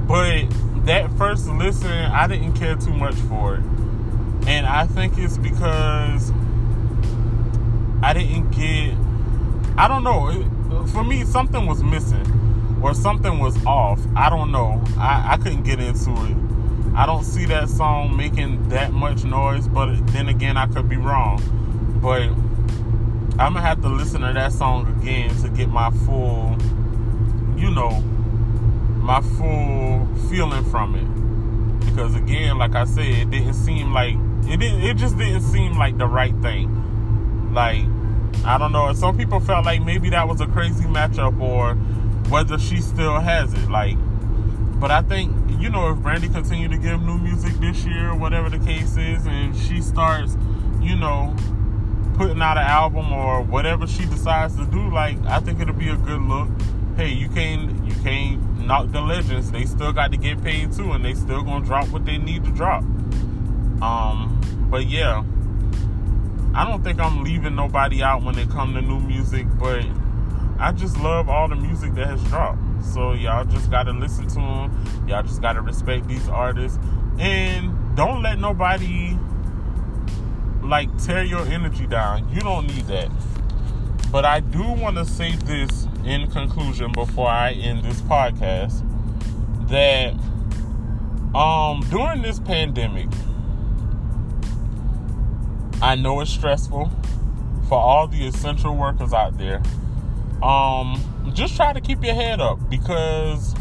but 0.08 0.44
that 0.90 1.08
first 1.16 1.46
listen, 1.46 1.88
I 1.88 2.26
didn't 2.26 2.54
care 2.54 2.74
too 2.74 2.92
much 2.92 3.14
for 3.14 3.54
it. 3.54 3.62
And 4.48 4.66
I 4.66 4.86
think 4.86 5.16
it's 5.18 5.38
because 5.38 6.32
I 8.02 8.12
didn't 8.12 8.50
get, 8.50 8.96
I 9.78 9.86
don't 9.86 10.02
know. 10.02 10.30
It, 10.30 10.88
for 10.88 11.04
me, 11.04 11.22
something 11.22 11.64
was 11.64 11.80
missing 11.80 12.26
or 12.82 12.92
something 12.92 13.38
was 13.38 13.64
off. 13.64 14.00
I 14.16 14.28
don't 14.30 14.50
know. 14.50 14.82
I, 14.96 15.34
I 15.34 15.36
couldn't 15.36 15.62
get 15.62 15.78
into 15.78 16.10
it. 16.10 16.36
I 16.96 17.06
don't 17.06 17.22
see 17.22 17.44
that 17.44 17.68
song 17.68 18.16
making 18.16 18.70
that 18.70 18.92
much 18.92 19.22
noise, 19.22 19.68
but 19.68 19.94
then 20.08 20.28
again, 20.28 20.56
I 20.56 20.66
could 20.66 20.88
be 20.88 20.96
wrong. 20.96 21.40
But 22.02 22.22
I'm 23.40 23.52
gonna 23.54 23.60
have 23.60 23.80
to 23.82 23.88
listen 23.88 24.22
to 24.22 24.32
that 24.32 24.50
song 24.50 24.88
again 24.98 25.40
to 25.42 25.50
get 25.50 25.68
my 25.68 25.90
full, 26.04 26.56
you 27.56 27.70
know, 27.70 28.02
my 29.00 29.20
full 29.20 30.06
feeling 30.28 30.64
from 30.64 30.94
it. 30.94 31.86
Because 31.86 32.14
again, 32.14 32.58
like 32.58 32.74
I 32.74 32.84
said, 32.84 33.04
it 33.04 33.30
didn't 33.30 33.54
seem 33.54 33.92
like 33.92 34.14
it 34.44 34.58
didn't 34.58 34.82
it 34.82 34.96
just 34.96 35.18
didn't 35.18 35.42
seem 35.42 35.76
like 35.76 35.98
the 35.98 36.06
right 36.06 36.34
thing. 36.40 37.52
Like, 37.52 37.84
I 38.44 38.58
don't 38.58 38.72
know, 38.72 38.92
some 38.92 39.16
people 39.16 39.40
felt 39.40 39.64
like 39.64 39.82
maybe 39.82 40.10
that 40.10 40.28
was 40.28 40.40
a 40.40 40.46
crazy 40.46 40.84
matchup 40.84 41.40
or 41.40 41.74
whether 42.30 42.58
she 42.58 42.80
still 42.80 43.18
has 43.18 43.52
it. 43.54 43.68
Like 43.68 43.96
but 44.80 44.90
I 44.90 45.02
think, 45.02 45.60
you 45.60 45.68
know, 45.68 45.90
if 45.90 45.98
Brandy 45.98 46.30
continue 46.30 46.66
to 46.68 46.78
give 46.78 47.02
new 47.02 47.18
music 47.18 47.52
this 47.60 47.84
year, 47.84 48.14
whatever 48.14 48.48
the 48.48 48.58
case 48.58 48.96
is, 48.96 49.26
and 49.26 49.54
she 49.54 49.82
starts, 49.82 50.38
you 50.80 50.96
know, 50.96 51.36
putting 52.14 52.40
out 52.40 52.56
an 52.56 52.64
album 52.64 53.12
or 53.12 53.42
whatever 53.42 53.86
she 53.86 54.06
decides 54.06 54.56
to 54.56 54.64
do, 54.64 54.90
like 54.90 55.18
I 55.26 55.38
think 55.40 55.60
it'll 55.60 55.74
be 55.74 55.90
a 55.90 55.96
good 55.96 56.22
look. 56.22 56.48
Hey, 56.96 57.10
you 57.10 57.28
can't 57.28 57.84
you 57.86 57.94
can't 58.02 58.40
knock 58.60 58.92
the 58.92 59.00
legends. 59.00 59.50
They 59.50 59.64
still 59.64 59.92
got 59.92 60.10
to 60.12 60.16
get 60.16 60.42
paid 60.42 60.72
too, 60.72 60.92
and 60.92 61.04
they 61.04 61.14
still 61.14 61.42
gonna 61.42 61.64
drop 61.64 61.88
what 61.88 62.04
they 62.04 62.18
need 62.18 62.44
to 62.44 62.50
drop. 62.50 62.82
Um, 63.82 64.68
but 64.70 64.86
yeah, 64.86 65.24
I 66.54 66.68
don't 66.68 66.82
think 66.82 67.00
I'm 67.00 67.22
leaving 67.22 67.54
nobody 67.54 68.02
out 68.02 68.22
when 68.22 68.38
it 68.38 68.50
come 68.50 68.74
to 68.74 68.82
new 68.82 69.00
music, 69.00 69.46
but 69.58 69.84
I 70.58 70.72
just 70.72 70.98
love 70.98 71.28
all 71.28 71.48
the 71.48 71.56
music 71.56 71.94
that 71.94 72.06
has 72.06 72.22
dropped. 72.24 72.58
So 72.84 73.12
y'all 73.12 73.44
just 73.44 73.70
gotta 73.70 73.92
listen 73.92 74.26
to 74.28 74.34
them. 74.34 75.04
Y'all 75.08 75.22
just 75.22 75.40
gotta 75.40 75.60
respect 75.60 76.08
these 76.08 76.28
artists, 76.28 76.78
and 77.18 77.96
don't 77.96 78.22
let 78.22 78.38
nobody 78.38 79.16
like 80.62 80.88
tear 81.02 81.24
your 81.24 81.46
energy 81.46 81.86
down. 81.86 82.28
You 82.32 82.40
don't 82.40 82.66
need 82.66 82.86
that. 82.86 83.10
But 84.12 84.24
I 84.24 84.40
do 84.40 84.62
want 84.62 84.96
to 84.96 85.04
say 85.04 85.32
this 85.36 85.86
in 86.04 86.30
conclusion 86.30 86.92
before 86.92 87.28
I 87.28 87.52
end 87.52 87.84
this 87.84 88.00
podcast 88.02 88.86
that 89.68 90.14
um 91.36 91.80
during 91.90 92.22
this 92.22 92.38
pandemic 92.40 93.08
I 95.82 95.94
know 95.94 96.20
it's 96.20 96.30
stressful 96.30 96.90
for 97.68 97.78
all 97.78 98.06
the 98.08 98.26
essential 98.26 98.76
workers 98.76 99.12
out 99.12 99.38
there. 99.38 99.62
Um 100.42 101.00
just 101.34 101.56
try 101.56 101.72
to 101.72 101.80
keep 101.80 102.02
your 102.02 102.14
head 102.14 102.40
up 102.40 102.58
because 102.68 103.54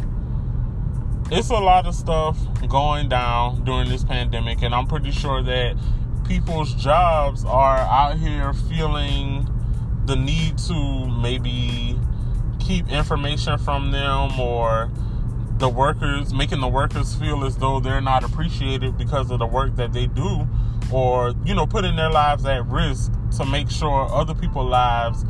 it's 1.32 1.50
a 1.50 1.54
lot 1.54 1.86
of 1.86 1.94
stuff 1.94 2.38
going 2.68 3.08
down 3.08 3.64
during 3.64 3.88
this 3.88 4.04
pandemic, 4.04 4.64
and 4.64 4.74
I'm 4.74 4.88
pretty 4.88 5.12
sure 5.12 5.44
that 5.44 5.78
people's 6.28 6.74
jobs 6.74 7.46
are 7.46 7.78
out 7.78 8.18
here 8.18 8.54
feeling 8.54 9.48
the 10.06 10.16
need 10.16 10.58
to 10.58 11.08
maybe 11.08 12.00
keep 12.70 12.88
information 12.92 13.58
from 13.58 13.90
them 13.90 14.40
or 14.40 14.92
the 15.58 15.68
workers 15.68 16.32
making 16.36 16.62
the 16.62 16.68
workers 16.68 17.16
feel 17.16 17.44
as 17.44 17.58
though 17.58 17.80
they're 17.80 18.00
not 18.00 18.24
appreciated 18.24 18.96
because 18.96 19.32
of 19.32 19.40
the 19.40 19.46
work 19.46 19.76
that 19.76 19.92
they 19.92 20.06
do 20.06 20.48
or 20.94 21.34
you 21.46 21.56
know 21.56 21.66
putting 21.66 21.96
their 21.96 22.12
lives 22.12 22.46
at 22.46 22.64
risk 22.68 23.12
to 23.36 23.44
make 23.44 23.72
sure 23.72 24.08
other 24.14 24.36
people's 24.36 24.70
lives 24.70 25.26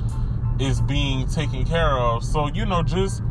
is 0.59 0.81
being 0.81 1.25
taken 1.27 1.63
care 1.63 1.97
of. 1.97 2.25
So 2.25 2.47
you 2.47 2.65
know 2.65 2.83
just 2.83 3.23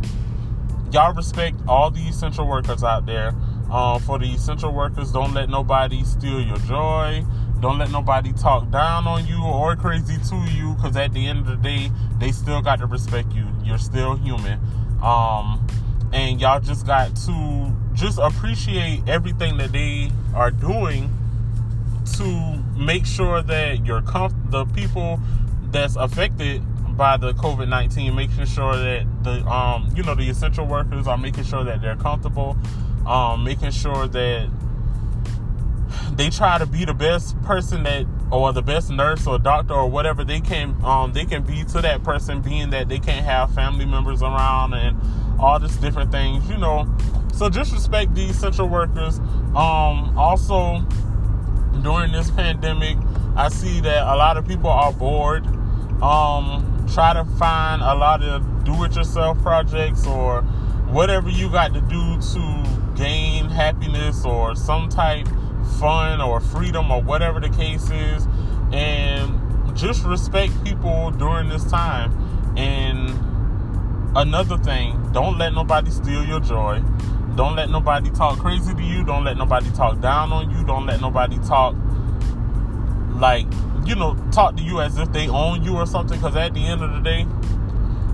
y'all 0.90 1.12
respect 1.12 1.60
all 1.68 1.90
the 1.90 2.00
essential 2.08 2.48
workers 2.48 2.82
out 2.82 3.04
there 3.04 3.34
um, 3.70 4.00
for 4.00 4.18
the 4.18 4.26
essential 4.26 4.72
workers 4.72 5.12
don't 5.12 5.34
let 5.34 5.48
nobody 5.48 6.04
steal 6.04 6.40
your 6.40 6.58
joy. 6.58 7.24
Don't 7.60 7.78
let 7.78 7.90
nobody 7.90 8.32
talk 8.32 8.70
down 8.70 9.06
on 9.06 9.26
you 9.26 9.42
or 9.42 9.74
crazy 9.74 10.16
to 10.28 10.36
you 10.52 10.74
because 10.74 10.96
at 10.96 11.12
the 11.12 11.26
end 11.26 11.40
of 11.40 11.46
the 11.46 11.56
day 11.56 11.90
they 12.18 12.30
still 12.30 12.62
got 12.62 12.78
to 12.78 12.86
respect 12.86 13.32
you. 13.32 13.46
You're 13.64 13.78
still 13.78 14.16
human. 14.16 14.60
Um, 15.02 15.66
and 16.12 16.40
y'all 16.40 16.60
just 16.60 16.86
got 16.86 17.14
to 17.16 17.72
just 17.94 18.18
appreciate 18.18 19.08
everything 19.08 19.56
that 19.58 19.72
they 19.72 20.10
are 20.34 20.50
doing 20.50 21.10
to 22.16 22.62
make 22.76 23.04
sure 23.04 23.42
that 23.42 23.84
your 23.84 24.00
comf- 24.02 24.50
the 24.50 24.64
people 24.66 25.20
that's 25.70 25.96
affected 25.96 26.62
by 26.96 27.16
the 27.16 27.32
COVID 27.34 27.68
nineteen, 27.68 28.14
making 28.14 28.46
sure 28.46 28.76
that 28.76 29.06
the 29.22 29.44
um 29.46 29.92
you 29.94 30.02
know 30.02 30.14
the 30.14 30.28
essential 30.28 30.66
workers 30.66 31.06
are 31.06 31.18
making 31.18 31.44
sure 31.44 31.64
that 31.64 31.80
they're 31.80 31.96
comfortable, 31.96 32.56
um 33.08 33.42
making 33.42 33.70
sure 33.70 34.06
that 34.06 34.50
they 36.12 36.28
try 36.30 36.58
to 36.58 36.66
be 36.66 36.84
the 36.84 36.92
best 36.92 37.40
person 37.42 37.82
that 37.84 38.04
or 38.30 38.52
the 38.52 38.60
best 38.60 38.90
nurse 38.90 39.26
or 39.26 39.38
doctor 39.38 39.72
or 39.72 39.88
whatever 39.88 40.24
they 40.24 40.40
can 40.40 40.76
um 40.84 41.12
they 41.12 41.24
can 41.24 41.42
be 41.42 41.64
to 41.64 41.80
that 41.80 42.02
person 42.02 42.42
being 42.42 42.70
that 42.70 42.88
they 42.88 42.98
can't 42.98 43.24
have 43.24 43.52
family 43.54 43.86
members 43.86 44.22
around 44.22 44.74
and 44.74 44.96
all 45.40 45.58
this 45.58 45.76
different 45.76 46.10
things 46.10 46.48
you 46.50 46.58
know. 46.58 46.86
So 47.32 47.48
just 47.48 47.72
respect 47.72 48.14
these 48.14 48.30
essential 48.30 48.68
workers. 48.68 49.18
Um 49.56 50.18
also 50.18 50.80
during 51.82 52.10
this 52.10 52.28
pandemic 52.32 52.96
i 53.36 53.48
see 53.48 53.80
that 53.80 54.02
a 54.02 54.16
lot 54.16 54.36
of 54.36 54.46
people 54.46 54.68
are 54.68 54.92
bored. 54.92 55.46
Um 56.02 56.86
try 56.92 57.14
to 57.14 57.24
find 57.38 57.80
a 57.80 57.94
lot 57.94 58.22
of 58.22 58.64
do-it-yourself 58.64 59.40
projects 59.42 60.06
or 60.06 60.42
whatever 60.90 61.30
you 61.30 61.50
got 61.50 61.72
to 61.74 61.80
do 61.82 62.20
to 62.20 62.87
gain 62.98 63.48
happiness 63.48 64.24
or 64.24 64.56
some 64.56 64.88
type 64.88 65.26
fun 65.78 66.20
or 66.20 66.40
freedom 66.40 66.90
or 66.90 67.00
whatever 67.00 67.40
the 67.40 67.48
case 67.50 67.88
is. 67.90 68.26
And 68.72 69.76
just 69.76 70.04
respect 70.04 70.52
people 70.64 71.10
during 71.12 71.48
this 71.48 71.64
time. 71.64 72.12
And 72.58 73.10
another 74.16 74.58
thing 74.58 75.10
don't 75.12 75.38
let 75.38 75.54
nobody 75.54 75.90
steal 75.90 76.24
your 76.24 76.40
joy. 76.40 76.82
Don't 77.36 77.54
let 77.54 77.70
nobody 77.70 78.10
talk 78.10 78.38
crazy 78.38 78.74
to 78.74 78.82
you. 78.82 79.04
Don't 79.04 79.24
let 79.24 79.36
nobody 79.36 79.70
talk 79.70 80.00
down 80.00 80.32
on 80.32 80.50
you. 80.50 80.64
Don't 80.64 80.86
let 80.86 81.00
nobody 81.00 81.38
talk 81.46 81.76
like 83.14 83.46
you 83.86 83.94
know 83.94 84.16
talk 84.32 84.56
to 84.56 84.62
you 84.62 84.80
as 84.80 84.98
if 84.98 85.12
they 85.12 85.28
own 85.28 85.62
you 85.62 85.76
or 85.76 85.86
something. 85.86 86.18
Because 86.18 86.34
at 86.34 86.52
the 86.54 86.66
end 86.66 86.82
of 86.82 86.90
the 86.92 87.00
day 87.00 87.26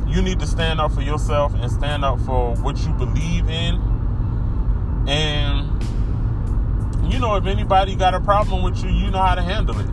you 0.07 0.21
need 0.21 0.39
to 0.39 0.47
stand 0.47 0.81
up 0.81 0.93
for 0.93 1.01
yourself 1.01 1.55
and 1.55 1.73
stand 1.73 2.05
up 2.05 2.21
for 2.21 2.55
what 2.57 2.79
you 2.85 2.93
believe 2.93 3.49
in 3.49 3.94
and 5.07 5.75
you 7.13 7.21
know, 7.21 7.37
if 7.37 7.47
anybody 7.47 7.95
got 7.95 8.15
a 8.15 8.21
problem 8.21 8.63
with 8.63 8.83
you, 8.83 8.91
you 8.91 9.11
know 9.11 9.23
how 9.23 9.35
to 9.35 9.43
handle 9.43 9.79
it. 9.79 9.89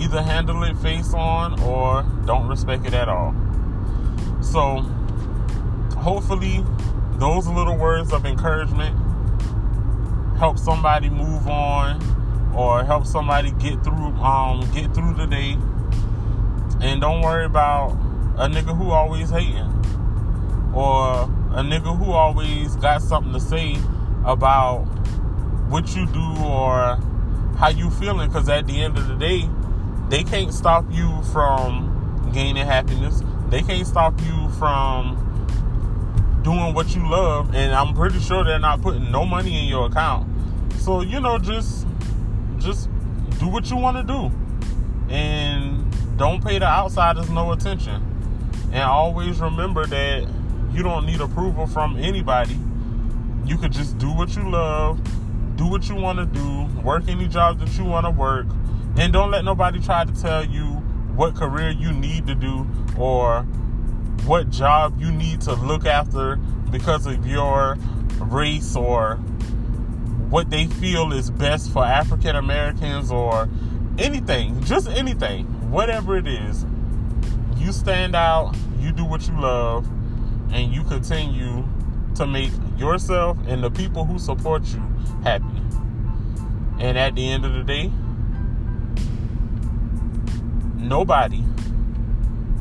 Either 0.00 0.22
handle 0.22 0.62
it 0.62 0.76
face 0.76 1.12
on 1.14 1.60
or 1.62 2.02
don't 2.26 2.46
respect 2.46 2.86
it 2.86 2.94
at 2.94 3.08
all. 3.08 3.34
So, 4.40 4.82
hopefully, 5.96 6.64
those 7.14 7.48
little 7.48 7.76
words 7.76 8.12
of 8.12 8.24
encouragement 8.24 8.96
help 10.38 10.58
somebody 10.58 11.08
move 11.08 11.48
on 11.48 12.00
or 12.54 12.84
help 12.84 13.06
somebody 13.06 13.50
get 13.52 13.82
through 13.82 14.14
um 14.22 14.60
get 14.72 14.94
through 14.94 15.14
the 15.14 15.26
day. 15.26 15.56
And 16.80 17.00
don't 17.00 17.22
worry 17.22 17.44
about 17.44 17.92
a 18.36 18.48
nigga 18.48 18.76
who 18.76 18.90
always 18.90 19.30
hating 19.30 19.74
or 20.72 21.22
a 21.50 21.62
nigga 21.62 21.96
who 21.98 22.12
always 22.12 22.76
got 22.76 23.02
something 23.02 23.32
to 23.32 23.40
say 23.40 23.76
about 24.28 24.80
what 25.70 25.96
you 25.96 26.06
do 26.06 26.44
or 26.44 26.96
how 27.56 27.70
you 27.70 27.90
feeling 27.90 28.28
because 28.28 28.48
at 28.48 28.66
the 28.66 28.82
end 28.82 28.96
of 28.98 29.08
the 29.08 29.16
day 29.16 29.48
they 30.10 30.22
can't 30.22 30.52
stop 30.52 30.84
you 30.90 31.22
from 31.32 32.30
gaining 32.32 32.64
happiness. 32.64 33.22
They 33.48 33.62
can't 33.62 33.86
stop 33.86 34.20
you 34.20 34.50
from 34.58 35.24
doing 36.42 36.74
what 36.74 36.94
you 36.94 37.06
love 37.10 37.54
and 37.54 37.74
i'm 37.74 37.92
pretty 37.94 38.20
sure 38.20 38.44
they're 38.44 38.60
not 38.60 38.80
putting 38.80 39.10
no 39.10 39.24
money 39.24 39.62
in 39.62 39.64
your 39.66 39.86
account. 39.86 40.28
So 40.76 41.00
you 41.00 41.20
know 41.20 41.38
just 41.38 41.86
just 42.58 42.88
do 43.40 43.48
what 43.48 43.70
you 43.70 43.76
want 43.76 43.96
to 43.96 44.02
do. 44.02 44.30
And 45.12 45.86
don't 46.18 46.44
pay 46.44 46.58
the 46.58 46.66
outsiders 46.66 47.30
no 47.30 47.52
attention. 47.52 48.04
And 48.72 48.82
always 48.82 49.40
remember 49.40 49.86
that 49.86 50.28
you 50.70 50.82
don't 50.82 51.06
need 51.06 51.22
approval 51.22 51.66
from 51.66 51.96
anybody 51.96 52.58
you 53.48 53.56
could 53.56 53.72
just 53.72 53.98
do 53.98 54.12
what 54.12 54.34
you 54.36 54.48
love 54.48 55.00
do 55.58 55.66
what 55.66 55.88
you 55.88 55.96
want 55.96 56.18
to 56.18 56.24
do, 56.24 56.66
work 56.82 57.02
any 57.08 57.26
job 57.26 57.58
that 57.58 57.76
you 57.76 57.84
want 57.84 58.06
to 58.06 58.10
work, 58.10 58.46
and 58.96 59.12
don't 59.12 59.32
let 59.32 59.44
nobody 59.44 59.80
try 59.80 60.04
to 60.04 60.12
tell 60.12 60.44
you 60.44 60.64
what 61.16 61.34
career 61.34 61.70
you 61.70 61.92
need 61.92 62.28
to 62.28 62.34
do 62.34 62.64
or 62.96 63.42
what 64.24 64.48
job 64.50 64.98
you 65.00 65.10
need 65.10 65.40
to 65.40 65.52
look 65.54 65.84
after 65.84 66.36
because 66.70 67.06
of 67.06 67.26
your 67.26 67.76
race 68.20 68.76
or 68.76 69.16
what 70.30 70.48
they 70.48 70.66
feel 70.66 71.12
is 71.12 71.28
best 71.28 71.72
for 71.72 71.84
African 71.84 72.36
Americans 72.36 73.10
or 73.10 73.48
anything, 73.98 74.62
just 74.62 74.88
anything, 74.88 75.44
whatever 75.72 76.16
it 76.16 76.28
is. 76.28 76.64
You 77.56 77.72
stand 77.72 78.14
out, 78.14 78.54
you 78.78 78.92
do 78.92 79.04
what 79.04 79.26
you 79.26 79.40
love, 79.40 79.88
and 80.52 80.72
you 80.72 80.84
continue 80.84 81.66
to 82.18 82.26
make 82.26 82.50
yourself 82.76 83.38
and 83.46 83.62
the 83.62 83.70
people 83.70 84.04
who 84.04 84.18
support 84.18 84.64
you 84.66 84.82
happy. 85.22 85.44
And 86.80 86.98
at 86.98 87.14
the 87.14 87.28
end 87.28 87.44
of 87.44 87.52
the 87.54 87.62
day, 87.62 87.92
nobody 90.76 91.44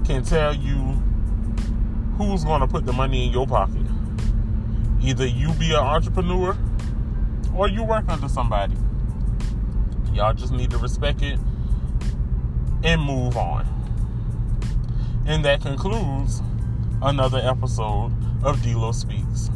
can 0.05 0.23
tell 0.23 0.55
you 0.55 0.75
who's 2.17 2.43
going 2.43 2.61
to 2.61 2.67
put 2.67 2.85
the 2.85 2.93
money 2.93 3.25
in 3.25 3.33
your 3.33 3.47
pocket. 3.47 3.85
Either 5.01 5.25
you 5.25 5.51
be 5.53 5.71
an 5.71 5.77
entrepreneur 5.77 6.55
or 7.55 7.67
you 7.67 7.83
work 7.83 8.07
under 8.09 8.29
somebody. 8.29 8.75
Y'all 10.13 10.33
just 10.33 10.51
need 10.51 10.69
to 10.71 10.77
respect 10.77 11.21
it 11.21 11.39
and 12.83 13.01
move 13.01 13.37
on. 13.37 13.65
And 15.25 15.43
that 15.45 15.61
concludes 15.61 16.41
another 17.01 17.39
episode 17.39 18.13
of 18.43 18.61
Delo 18.61 18.91
Speaks. 18.91 19.49